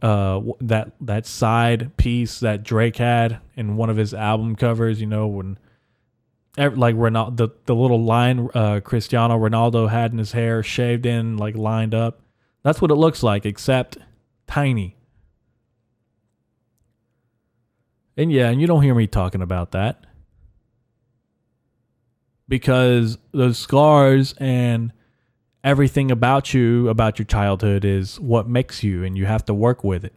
[0.02, 5.06] uh that that side piece that Drake had in one of his album covers, you
[5.06, 5.58] know, when
[6.58, 11.36] like Ronaldo the, the little line uh Cristiano Ronaldo had in his hair shaved in
[11.38, 12.20] like lined up.
[12.62, 13.96] That's what it looks like except
[14.46, 14.95] tiny.
[18.16, 20.04] And yeah, and you don't hear me talking about that.
[22.48, 24.92] Because those scars and
[25.64, 29.82] everything about you, about your childhood, is what makes you, and you have to work
[29.82, 30.14] with it.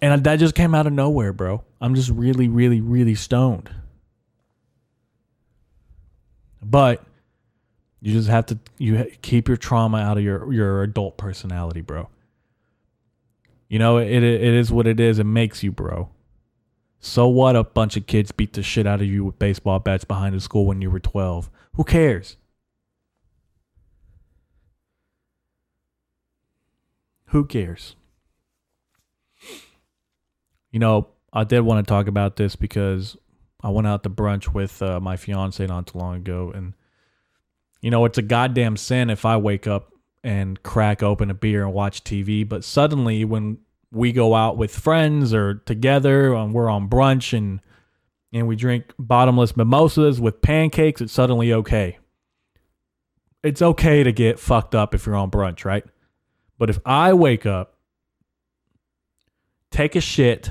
[0.00, 1.62] And that just came out of nowhere, bro.
[1.80, 3.70] I'm just really, really, really stoned.
[6.62, 7.04] But
[8.00, 12.08] you just have to you keep your trauma out of your your adult personality, bro.
[13.68, 15.18] You know, it it is what it is.
[15.18, 16.10] It makes you, bro.
[17.00, 17.56] So what?
[17.56, 20.40] A bunch of kids beat the shit out of you with baseball bats behind the
[20.40, 21.50] school when you were 12.
[21.74, 22.36] Who cares?
[27.26, 27.96] Who cares?
[30.70, 33.16] You know, I did want to talk about this because
[33.60, 36.74] I went out to brunch with uh, my fiance not too long ago, and
[37.80, 39.93] you know, it's a goddamn sin if I wake up
[40.24, 42.48] and crack open a beer and watch TV.
[42.48, 43.58] But suddenly, when
[43.92, 47.60] we go out with friends or together and we're on brunch and
[48.32, 51.98] and we drink bottomless mimosas with pancakes, it's suddenly okay.
[53.44, 55.84] It's okay to get fucked up if you're on brunch, right?
[56.58, 57.76] But if I wake up,
[59.70, 60.50] take a shit,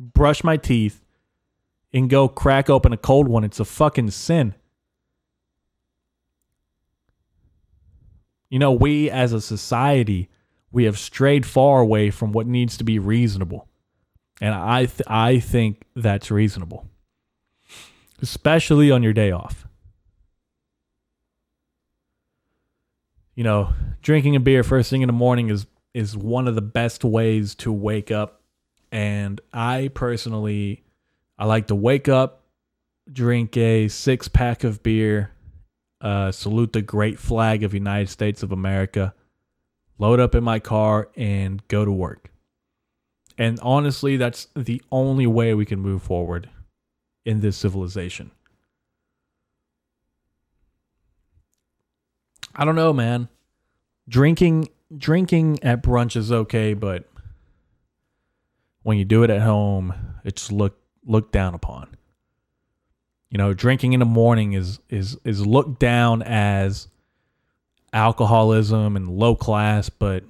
[0.00, 1.04] brush my teeth,
[1.92, 4.54] and go crack open a cold one, it's a fucking sin.
[8.48, 10.28] You know, we as a society,
[10.70, 13.68] we have strayed far away from what needs to be reasonable.
[14.40, 16.86] And I th- I think that's reasonable.
[18.20, 19.66] Especially on your day off.
[23.34, 23.72] You know,
[24.02, 27.54] drinking a beer first thing in the morning is is one of the best ways
[27.54, 28.42] to wake up
[28.92, 30.84] and I personally
[31.38, 32.44] I like to wake up,
[33.10, 35.32] drink a six pack of beer,
[36.06, 39.14] uh, salute the great flag of United States of America,
[39.98, 42.30] load up in my car, and go to work.
[43.38, 46.48] And honestly, that's the only way we can move forward
[47.24, 48.30] in this civilization.
[52.54, 53.28] I don't know, man
[54.08, 57.08] drinking drinking at brunch is okay, but
[58.82, 59.94] when you do it at home,
[60.24, 61.96] it's looked looked down upon.
[63.36, 66.88] You know, drinking in the morning is is is looked down as
[67.92, 70.24] alcoholism and low class, but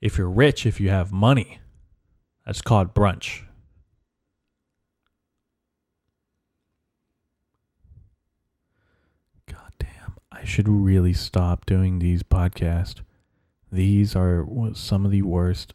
[0.00, 1.60] if you're rich, if you have money,
[2.44, 3.42] that's called brunch.
[9.46, 13.00] God damn, I should really stop doing these podcasts.
[13.70, 15.72] These are some of the worst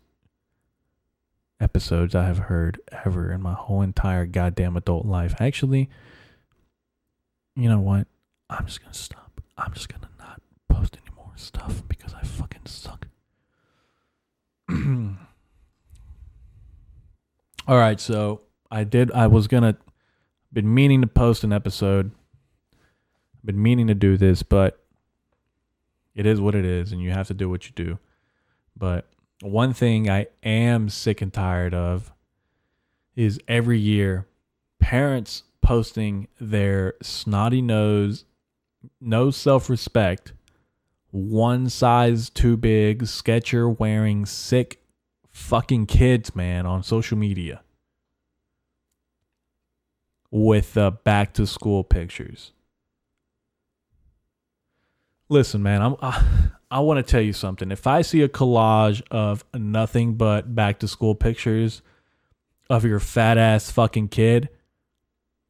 [1.60, 5.36] episodes I have heard ever in my whole entire goddamn adult life.
[5.39, 5.89] Actually,
[7.55, 8.07] you know what?
[8.49, 9.41] I'm just gonna stop.
[9.57, 13.07] I'm just gonna not post any more stuff because I fucking suck.
[17.68, 18.41] All right, so
[18.72, 19.12] I did.
[19.12, 19.78] I was gonna
[20.51, 22.12] been meaning to post an episode
[23.39, 24.84] I've been meaning to do this, but
[26.14, 27.99] it is what it is, and you have to do what you do.
[28.76, 29.07] But
[29.42, 32.12] one thing I am sick and tired of
[33.16, 34.28] is every year
[34.80, 38.26] parents posting their snotty nose,
[39.00, 40.34] no self respect,
[41.12, 44.82] one size too big, Skecher wearing sick
[45.30, 47.62] fucking kids, man, on social media
[50.32, 52.52] with uh, back to school pictures.
[55.28, 56.24] Listen, man, I'm I,
[56.72, 57.72] I want to tell you something.
[57.72, 61.82] If I see a collage of nothing but back to school pictures
[62.70, 64.49] of your fat ass fucking kid,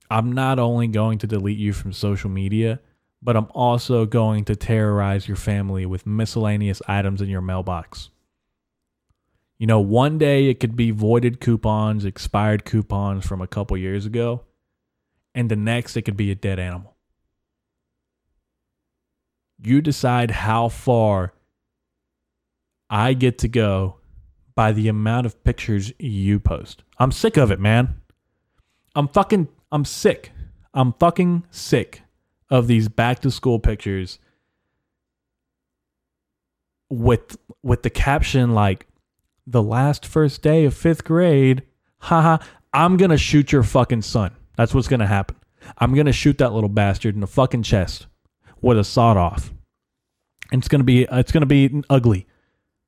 [0.10, 2.80] I'm not only going to delete you from social media,
[3.22, 8.10] but I'm also going to terrorize your family with miscellaneous items in your mailbox.
[9.58, 14.06] You know, one day it could be voided coupons, expired coupons from a couple years
[14.06, 14.46] ago,
[15.36, 16.96] and the next it could be a dead animal
[19.62, 21.34] you decide how far
[22.90, 23.98] I get to go
[24.56, 26.84] by the amount of pictures you post.
[26.98, 28.02] I'm sick of it, man.
[28.96, 30.32] I'm fucking I'm sick.
[30.74, 32.02] I'm fucking sick
[32.50, 34.20] of these back to school pictures
[36.90, 38.88] with with the caption like
[39.46, 41.64] the last first day of 5th grade.
[42.00, 42.38] Haha,
[42.74, 44.36] I'm going to shoot your fucking son.
[44.56, 45.38] That's what's going to happen.
[45.78, 48.08] I'm going to shoot that little bastard in the fucking chest
[48.62, 49.52] with a sawed off.
[50.52, 52.28] And it's gonna be it's gonna be an ugly.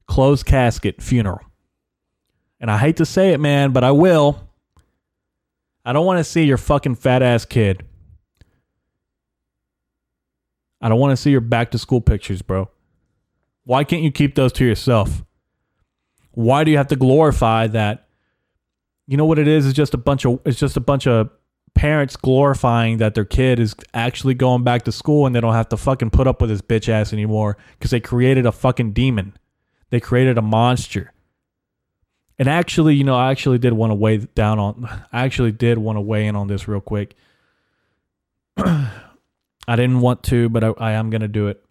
[0.07, 1.39] closed casket funeral.
[2.59, 4.47] And I hate to say it, man, but I will.
[5.86, 7.86] I don't want to see your fucking fat ass kid.
[10.82, 12.69] I don't want to see your back to school pictures, bro.
[13.63, 15.24] Why can't you keep those to yourself?
[16.32, 18.07] Why do you have to glorify that?
[19.07, 19.65] You know what it is?
[19.65, 21.30] It's just a bunch of it's just a bunch of
[21.74, 25.69] parents glorifying that their kid is actually going back to school and they don't have
[25.69, 29.36] to fucking put up with his bitch ass anymore because they created a fucking demon.
[29.89, 31.13] They created a monster.
[32.38, 35.78] And actually, you know, I actually did want to weigh down on I actually did
[35.78, 37.15] want to weigh in on this real quick.
[38.57, 41.63] I didn't want to, but I, I am gonna do it.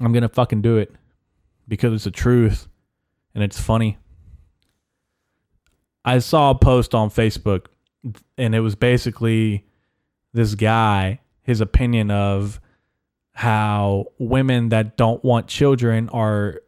[0.00, 0.92] I'm gonna fucking do it
[1.68, 2.68] because it's the truth
[3.34, 3.98] and it's funny.
[6.04, 7.66] I saw a post on Facebook
[8.36, 9.64] and it was basically
[10.32, 12.60] this guy, his opinion of
[13.32, 16.60] how women that don't want children are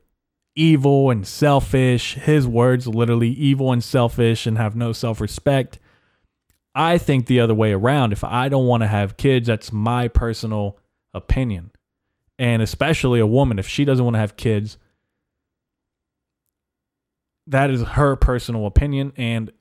[0.54, 2.14] evil and selfish.
[2.14, 5.78] His words literally evil and selfish and have no self respect.
[6.74, 8.12] I think the other way around.
[8.12, 10.78] If I don't want to have kids, that's my personal
[11.14, 11.70] opinion.
[12.38, 14.76] And especially a woman, if she doesn't want to have kids,
[17.46, 19.12] that is her personal opinion.
[19.16, 19.52] And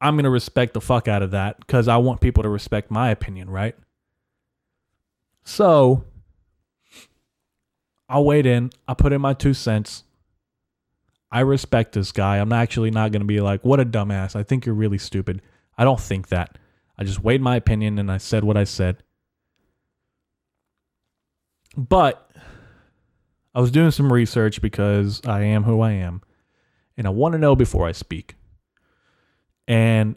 [0.00, 2.90] I'm going to respect the fuck out of that because I want people to respect
[2.90, 3.74] my opinion, right?
[5.44, 6.04] So
[8.08, 8.70] I'll wait in.
[8.86, 10.04] I put in my two cents.
[11.30, 12.36] I respect this guy.
[12.36, 14.36] I'm actually not going to be like, what a dumbass.
[14.36, 15.42] I think you're really stupid.
[15.76, 16.58] I don't think that.
[16.98, 19.02] I just weighed my opinion and I said what I said.
[21.76, 22.30] But
[23.54, 26.22] I was doing some research because I am who I am.
[26.96, 28.34] And I want to know before I speak.
[29.68, 30.16] And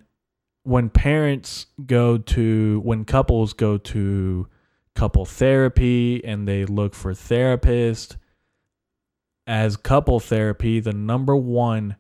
[0.64, 4.48] when parents go to, when couples go to
[4.96, 8.18] couple therapy and they look for therapists,
[9.48, 11.96] as couple therapy, the number one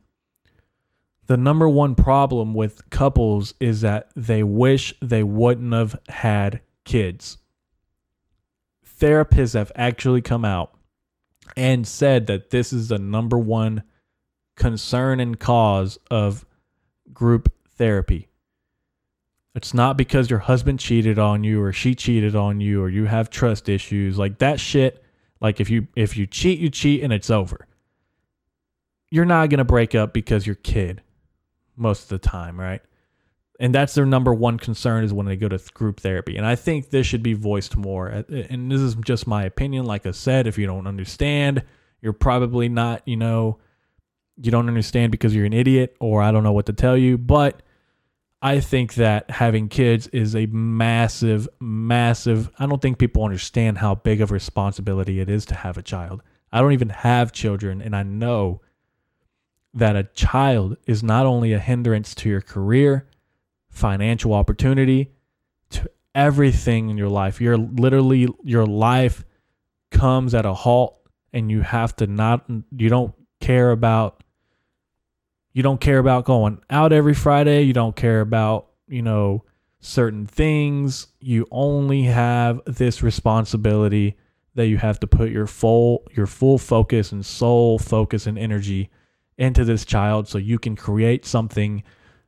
[1.30, 7.38] the number one problem with couples is that they wish they wouldn't have had kids.
[9.00, 10.74] Therapists have actually come out
[11.56, 13.84] and said that this is the number one
[14.56, 16.48] concern and cause of
[17.14, 18.30] group therapy.
[19.56, 23.06] It's not because your husband cheated on you or she cheated on you or you
[23.06, 24.18] have trust issues.
[24.18, 25.04] Like that shit,
[25.42, 27.68] like if you if you cheat, you cheat and it's over.
[29.10, 31.02] You're not going to break up because your kid
[31.76, 32.82] most of the time, right?
[33.60, 36.38] And that's their number one concern is when they go to group therapy.
[36.38, 38.08] And I think this should be voiced more.
[38.08, 39.86] And this is just my opinion.
[39.86, 41.64] Like I said, if you don't understand,
[42.02, 43.60] you're probably not, you know,
[44.42, 47.18] you don't understand because you're an idiot or I don't know what to tell you.
[47.18, 47.62] But
[48.42, 52.50] I think that having kids is a massive, massive.
[52.58, 56.24] I don't think people understand how big of responsibility it is to have a child.
[56.52, 58.62] I don't even have children, and I know
[59.74, 63.08] that a child is not only a hindrance to your career,
[63.70, 65.12] financial opportunity,
[65.72, 67.40] to everything in your life.
[67.40, 69.26] You're literally, your life
[69.92, 70.98] comes at a halt,
[71.34, 74.24] and you have to not, you don't care about
[75.54, 77.64] you don't care about going out every Friday.
[77.64, 79.44] You don't care about, you know,
[79.80, 81.08] certain things.
[81.20, 84.16] You only have this responsibility
[84.56, 88.90] that you have to put your full your full focus and sole focus and energy
[89.38, 91.84] into this child so you can create something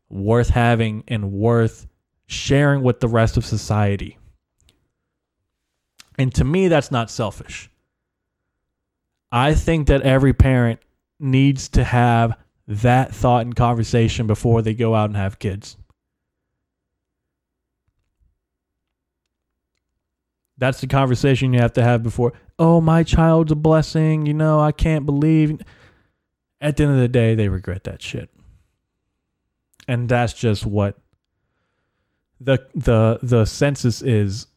[0.09, 1.87] worth having and worth
[2.27, 4.17] sharing with the rest of society.
[6.17, 7.69] And to me that's not selfish.
[9.31, 10.79] I think that every parent
[11.19, 15.77] needs to have that thought and conversation before they go out and have kids.
[20.57, 22.33] That's the conversation you have to have before.
[22.59, 24.27] Oh, my child's a blessing.
[24.27, 25.59] You know, I can't believe.
[26.61, 28.29] At the end of the day, they regret that shit.
[29.87, 31.01] And that's just what
[32.41, 34.47] the the the census is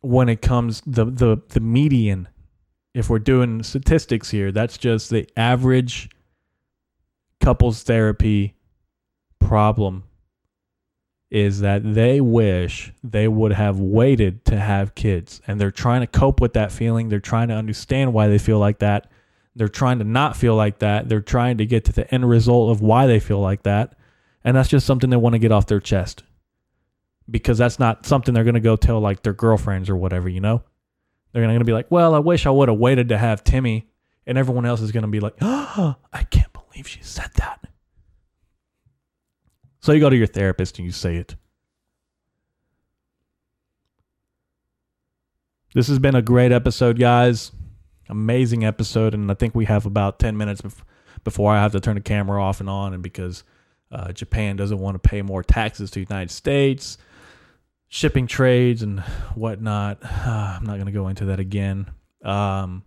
[0.00, 2.28] when it comes the the the median
[2.94, 6.10] if we're doing statistics here that's just the average
[7.42, 8.54] couples therapy
[9.40, 10.04] problem
[11.30, 16.06] is that they wish they would have waited to have kids and they're trying to
[16.06, 17.08] cope with that feeling.
[17.08, 19.10] They're trying to understand why they feel like that.
[19.56, 21.08] They're trying to not feel like that.
[21.08, 23.94] They're trying to get to the end result of why they feel like that.
[24.44, 26.22] And that's just something they want to get off their chest
[27.30, 30.40] because that's not something they're going to go tell like their girlfriends or whatever you
[30.40, 30.62] know?
[31.32, 33.88] They're going to be like well i wish i would have waited to have timmy
[34.26, 37.68] and everyone else is going to be like oh i can't believe she said that.
[39.80, 41.34] So you go to your therapist and you say it.
[45.74, 47.50] This has been a great episode, guys.
[48.08, 50.82] amazing episode, and I think we have about ten minutes bef-
[51.24, 53.42] before I have to turn the camera off and on, and because
[53.90, 56.98] uh, Japan doesn't want to pay more taxes to the United States,
[57.88, 59.00] shipping trades and
[59.34, 59.98] whatnot.
[60.04, 61.90] Uh, I'm not gonna go into that again.
[62.22, 62.84] Um,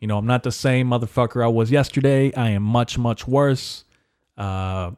[0.00, 2.32] you know, I'm not the same motherfucker I was yesterday.
[2.34, 3.84] I am much, much worse.
[4.36, 4.92] Uh,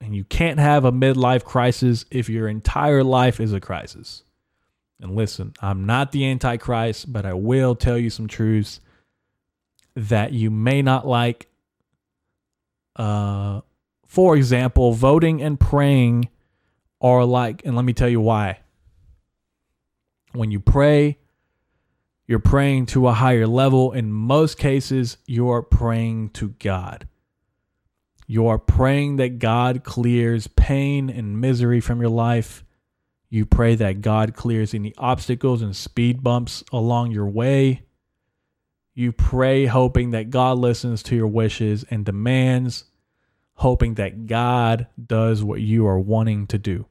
[0.00, 4.22] and you can't have a midlife crisis if your entire life is a crisis.
[5.00, 8.80] And listen, I'm not the Antichrist, but I will tell you some truths
[9.96, 11.48] that you may not like.
[12.96, 13.62] Uh,
[14.06, 16.28] for example, voting and praying
[17.00, 18.60] are like, and let me tell you why.
[20.32, 21.18] When you pray,
[22.26, 23.92] you're praying to a higher level.
[23.92, 27.06] In most cases, you're praying to God.
[28.26, 32.64] You are praying that God clears pain and misery from your life.
[33.28, 37.82] You pray that God clears any obstacles and speed bumps along your way.
[38.94, 42.84] You pray hoping that God listens to your wishes and demands,
[43.54, 46.86] hoping that God does what you are wanting to do.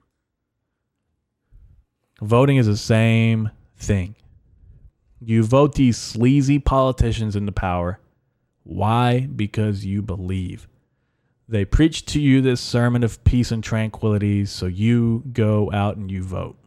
[2.21, 4.15] Voting is the same thing.
[5.25, 7.99] You vote these sleazy politicians into power.
[8.63, 9.21] Why?
[9.21, 10.67] Because you believe.
[11.47, 16.11] They preach to you this sermon of peace and tranquility, so you go out and
[16.11, 16.57] you vote.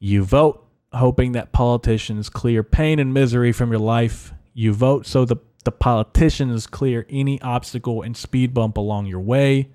[0.00, 4.32] You vote hoping that politicians clear pain and misery from your life.
[4.52, 9.70] You vote so the, the politicians clear any obstacle and speed bump along your way.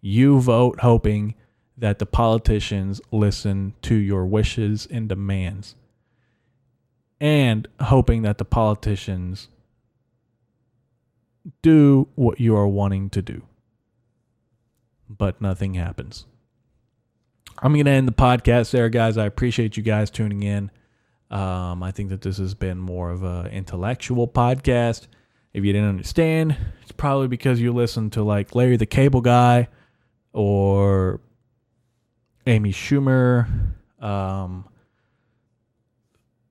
[0.00, 1.34] You vote hoping
[1.76, 5.74] that the politicians listen to your wishes and demands
[7.20, 9.48] and hoping that the politicians
[11.62, 13.42] do what you are wanting to do.
[15.08, 16.26] But nothing happens.
[17.58, 19.16] I'm going to end the podcast there, guys.
[19.16, 20.70] I appreciate you guys tuning in.
[21.30, 25.06] Um, I think that this has been more of an intellectual podcast.
[25.52, 29.68] If you didn't understand, it's probably because you listened to like Larry the Cable Guy
[30.32, 31.20] or
[32.46, 33.48] Amy Schumer.
[34.00, 34.68] Um,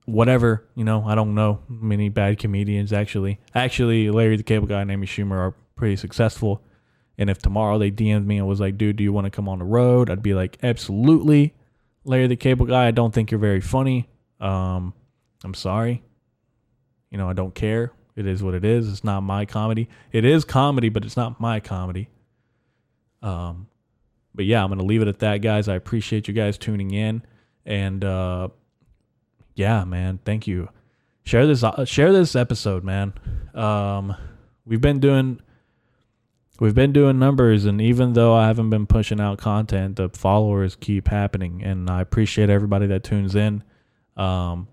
[0.06, 3.40] whatever, you know, I don't know many bad comedians actually.
[3.54, 6.62] Actually, Larry the Cable Guy and Amy Schumer are pretty successful.
[7.18, 9.48] And if tomorrow they DM'd me and was like, dude, do you want to come
[9.48, 10.10] on the road?
[10.10, 11.54] I'd be like, absolutely.
[12.04, 14.10] Larry the Cable Guy, I don't think you're very funny.
[14.40, 14.94] Um,
[15.44, 16.04] I'm sorry.
[17.10, 17.94] You know, I don't care.
[18.16, 18.90] It is what it is.
[18.90, 19.90] It's not my comedy.
[20.12, 22.10] It is comedy, but it's not my comedy.
[23.22, 23.68] Um,
[24.34, 25.68] but yeah, I'm gonna leave it at that, guys.
[25.68, 27.24] I appreciate you guys tuning in,
[27.66, 28.50] and uh,
[29.56, 30.70] yeah, man, thank you.
[31.24, 33.14] Share this uh, share this episode, man.
[33.54, 34.16] Um,
[34.66, 35.42] we've been doing
[36.60, 40.76] we've been doing numbers and even though I haven't been pushing out content, the followers
[40.76, 43.64] keep happening and I appreciate everybody that tunes in.
[44.16, 44.68] Um,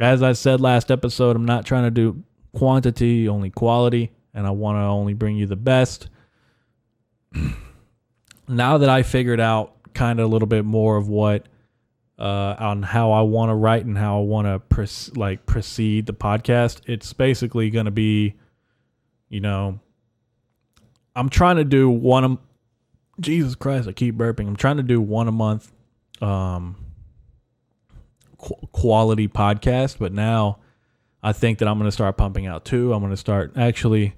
[0.00, 2.22] as I said last episode, I'm not trying to do
[2.54, 6.08] quantity, only quality, and I want to only bring you the best.
[8.48, 11.46] now that I figured out kind of a little bit more of what
[12.18, 16.06] uh, on how I want to write and how I want to pres- like proceed
[16.06, 16.80] the podcast.
[16.86, 18.34] It's basically going to be,
[19.28, 19.78] you know,
[21.14, 22.24] I'm trying to do one.
[22.24, 22.38] A,
[23.20, 24.48] Jesus Christ, I keep burping.
[24.48, 25.70] I'm trying to do one a month,
[26.20, 26.76] um,
[28.36, 29.98] qu- quality podcast.
[29.98, 30.58] But now,
[31.22, 32.92] I think that I'm going to start pumping out two.
[32.92, 34.14] I'm going to start actually.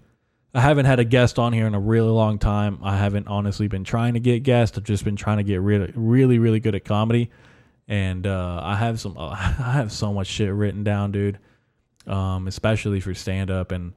[0.52, 2.80] I haven't had a guest on here in a really long time.
[2.82, 4.76] I haven't honestly been trying to get guests.
[4.76, 7.30] I've just been trying to get really, really, really good at comedy
[7.90, 11.38] and uh, I have some uh, I have so much shit written down, dude.
[12.06, 13.92] Um, especially for stand up, and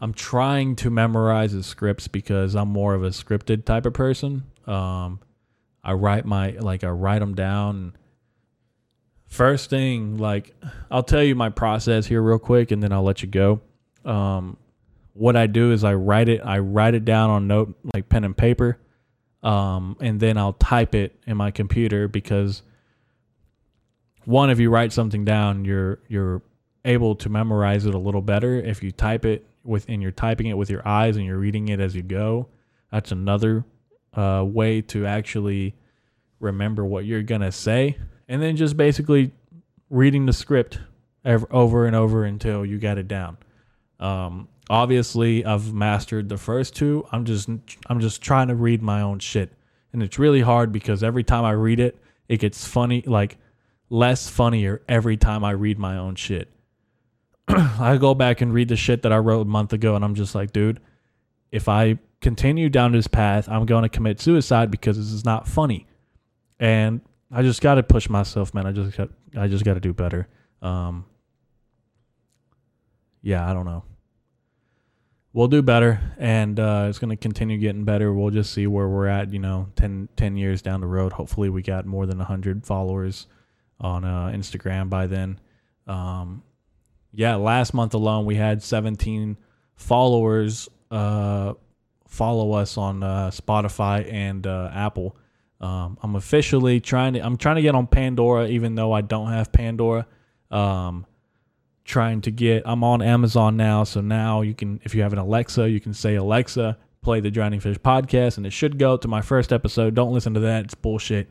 [0.00, 4.44] I'm trying to memorize the scripts because I'm more of a scripted type of person.
[4.66, 5.18] Um,
[5.82, 7.96] I write my like I write them down.
[9.24, 10.54] First thing, like
[10.90, 13.60] I'll tell you my process here real quick, and then I'll let you go.
[14.04, 14.56] Um,
[15.14, 16.42] what I do is I write it.
[16.44, 18.78] I write it down on note like pen and paper,
[19.42, 22.62] um, and then I'll type it in my computer because
[24.26, 26.42] one, if you write something down, you're you're
[26.84, 28.56] able to memorize it a little better.
[28.56, 31.68] If you type it with and you're typing it with your eyes and you're reading
[31.68, 32.48] it as you go,
[32.90, 33.64] that's another
[34.14, 35.74] uh, way to actually
[36.40, 37.96] remember what you're gonna say.
[38.28, 39.32] And then just basically
[39.90, 40.80] reading the script
[41.24, 43.36] over and over until you got it down.
[43.98, 47.06] Um, obviously, I've mastered the first two.
[47.12, 47.48] I'm just
[47.86, 49.52] I'm just trying to read my own shit,
[49.92, 51.96] and it's really hard because every time I read it,
[52.28, 53.02] it gets funny.
[53.06, 53.38] Like
[53.88, 56.50] less funnier every time I read my own shit.
[57.48, 60.14] I go back and read the shit that I wrote a month ago, and I'm
[60.14, 60.80] just like, dude,
[61.52, 65.46] if I continue down this path, I'm going to commit suicide because this is not
[65.46, 65.86] funny.
[66.58, 68.66] And I just got to push myself, man.
[68.66, 70.28] I just got, I just got to do better.
[70.62, 71.04] Um,
[73.22, 73.84] yeah, I don't know.
[75.32, 78.10] We'll do better, and uh, it's going to continue getting better.
[78.10, 81.12] We'll just see where we're at, you know, 10, 10 years down the road.
[81.12, 83.26] Hopefully, we got more than 100 followers
[83.80, 85.38] on uh, Instagram by then.
[85.86, 86.42] Um,
[87.12, 89.36] yeah, last month alone, we had 17
[89.76, 91.54] followers uh,
[92.08, 95.16] follow us on uh, Spotify and uh, Apple.
[95.60, 97.20] Um, I'm officially trying to.
[97.20, 100.06] I'm trying to get on Pandora, even though I don't have Pandora.
[100.50, 101.06] Um,
[101.84, 102.62] trying to get.
[102.66, 105.94] I'm on Amazon now, so now you can, if you have an Alexa, you can
[105.94, 109.94] say Alexa, play the Drowning Fish podcast, and it should go to my first episode.
[109.94, 111.30] Don't listen to that; it's bullshit.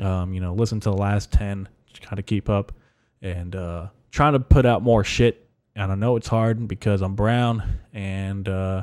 [0.00, 1.68] Um, you know, listen to the last ten,
[2.00, 2.72] kind of keep up,
[3.22, 5.46] and uh, trying to put out more shit.
[5.74, 8.82] And I know it's hard because I'm brown, and uh,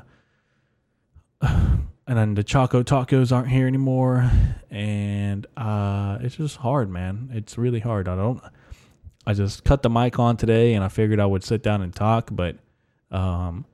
[1.42, 4.30] and then the Choco tacos aren't here anymore,
[4.70, 7.30] and uh, it's just hard, man.
[7.34, 8.08] It's really hard.
[8.08, 8.42] I don't.
[9.28, 11.94] I just cut the mic on today, and I figured I would sit down and
[11.94, 12.58] talk, but,
[13.10, 13.66] um,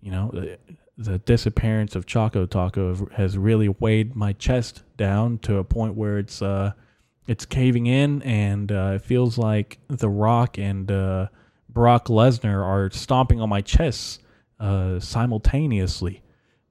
[0.00, 0.58] you know, the,
[0.96, 6.18] the disappearance of Choco Taco has really weighed my chest down to a point where
[6.18, 6.72] it's uh,
[7.26, 11.28] it's caving in, and uh, it feels like The Rock and uh,
[11.68, 14.22] Brock Lesnar are stomping on my chest
[14.58, 16.22] uh, simultaneously.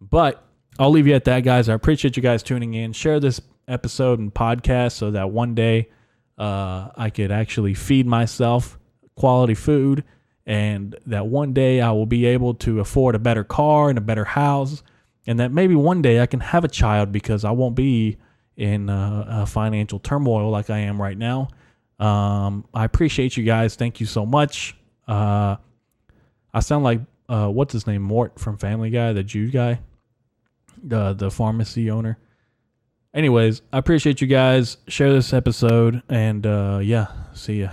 [0.02, 0.44] But
[0.78, 1.70] I'll leave you at that, guys.
[1.70, 2.94] I appreciate you guys tuning in.
[2.94, 5.90] Share this episode and podcast so that one day
[6.38, 8.78] uh, I could actually feed myself
[9.16, 10.04] quality food,
[10.46, 14.02] and that one day I will be able to afford a better car and a
[14.02, 14.82] better house,
[15.28, 18.18] and that maybe one day I can have a child because I won't be
[18.60, 21.48] in uh, financial turmoil like I am right now.
[21.98, 23.76] Um, I appreciate you guys.
[23.76, 24.76] Thank you so much.
[25.08, 25.56] Uh,
[26.54, 27.00] I sound like
[27.30, 29.80] uh, what's his name, Mort from Family Guy, the Jew guy,
[30.84, 32.18] the the pharmacy owner.
[33.14, 34.78] Anyways, I appreciate you guys.
[34.88, 37.70] Share this episode, and uh, yeah, see ya.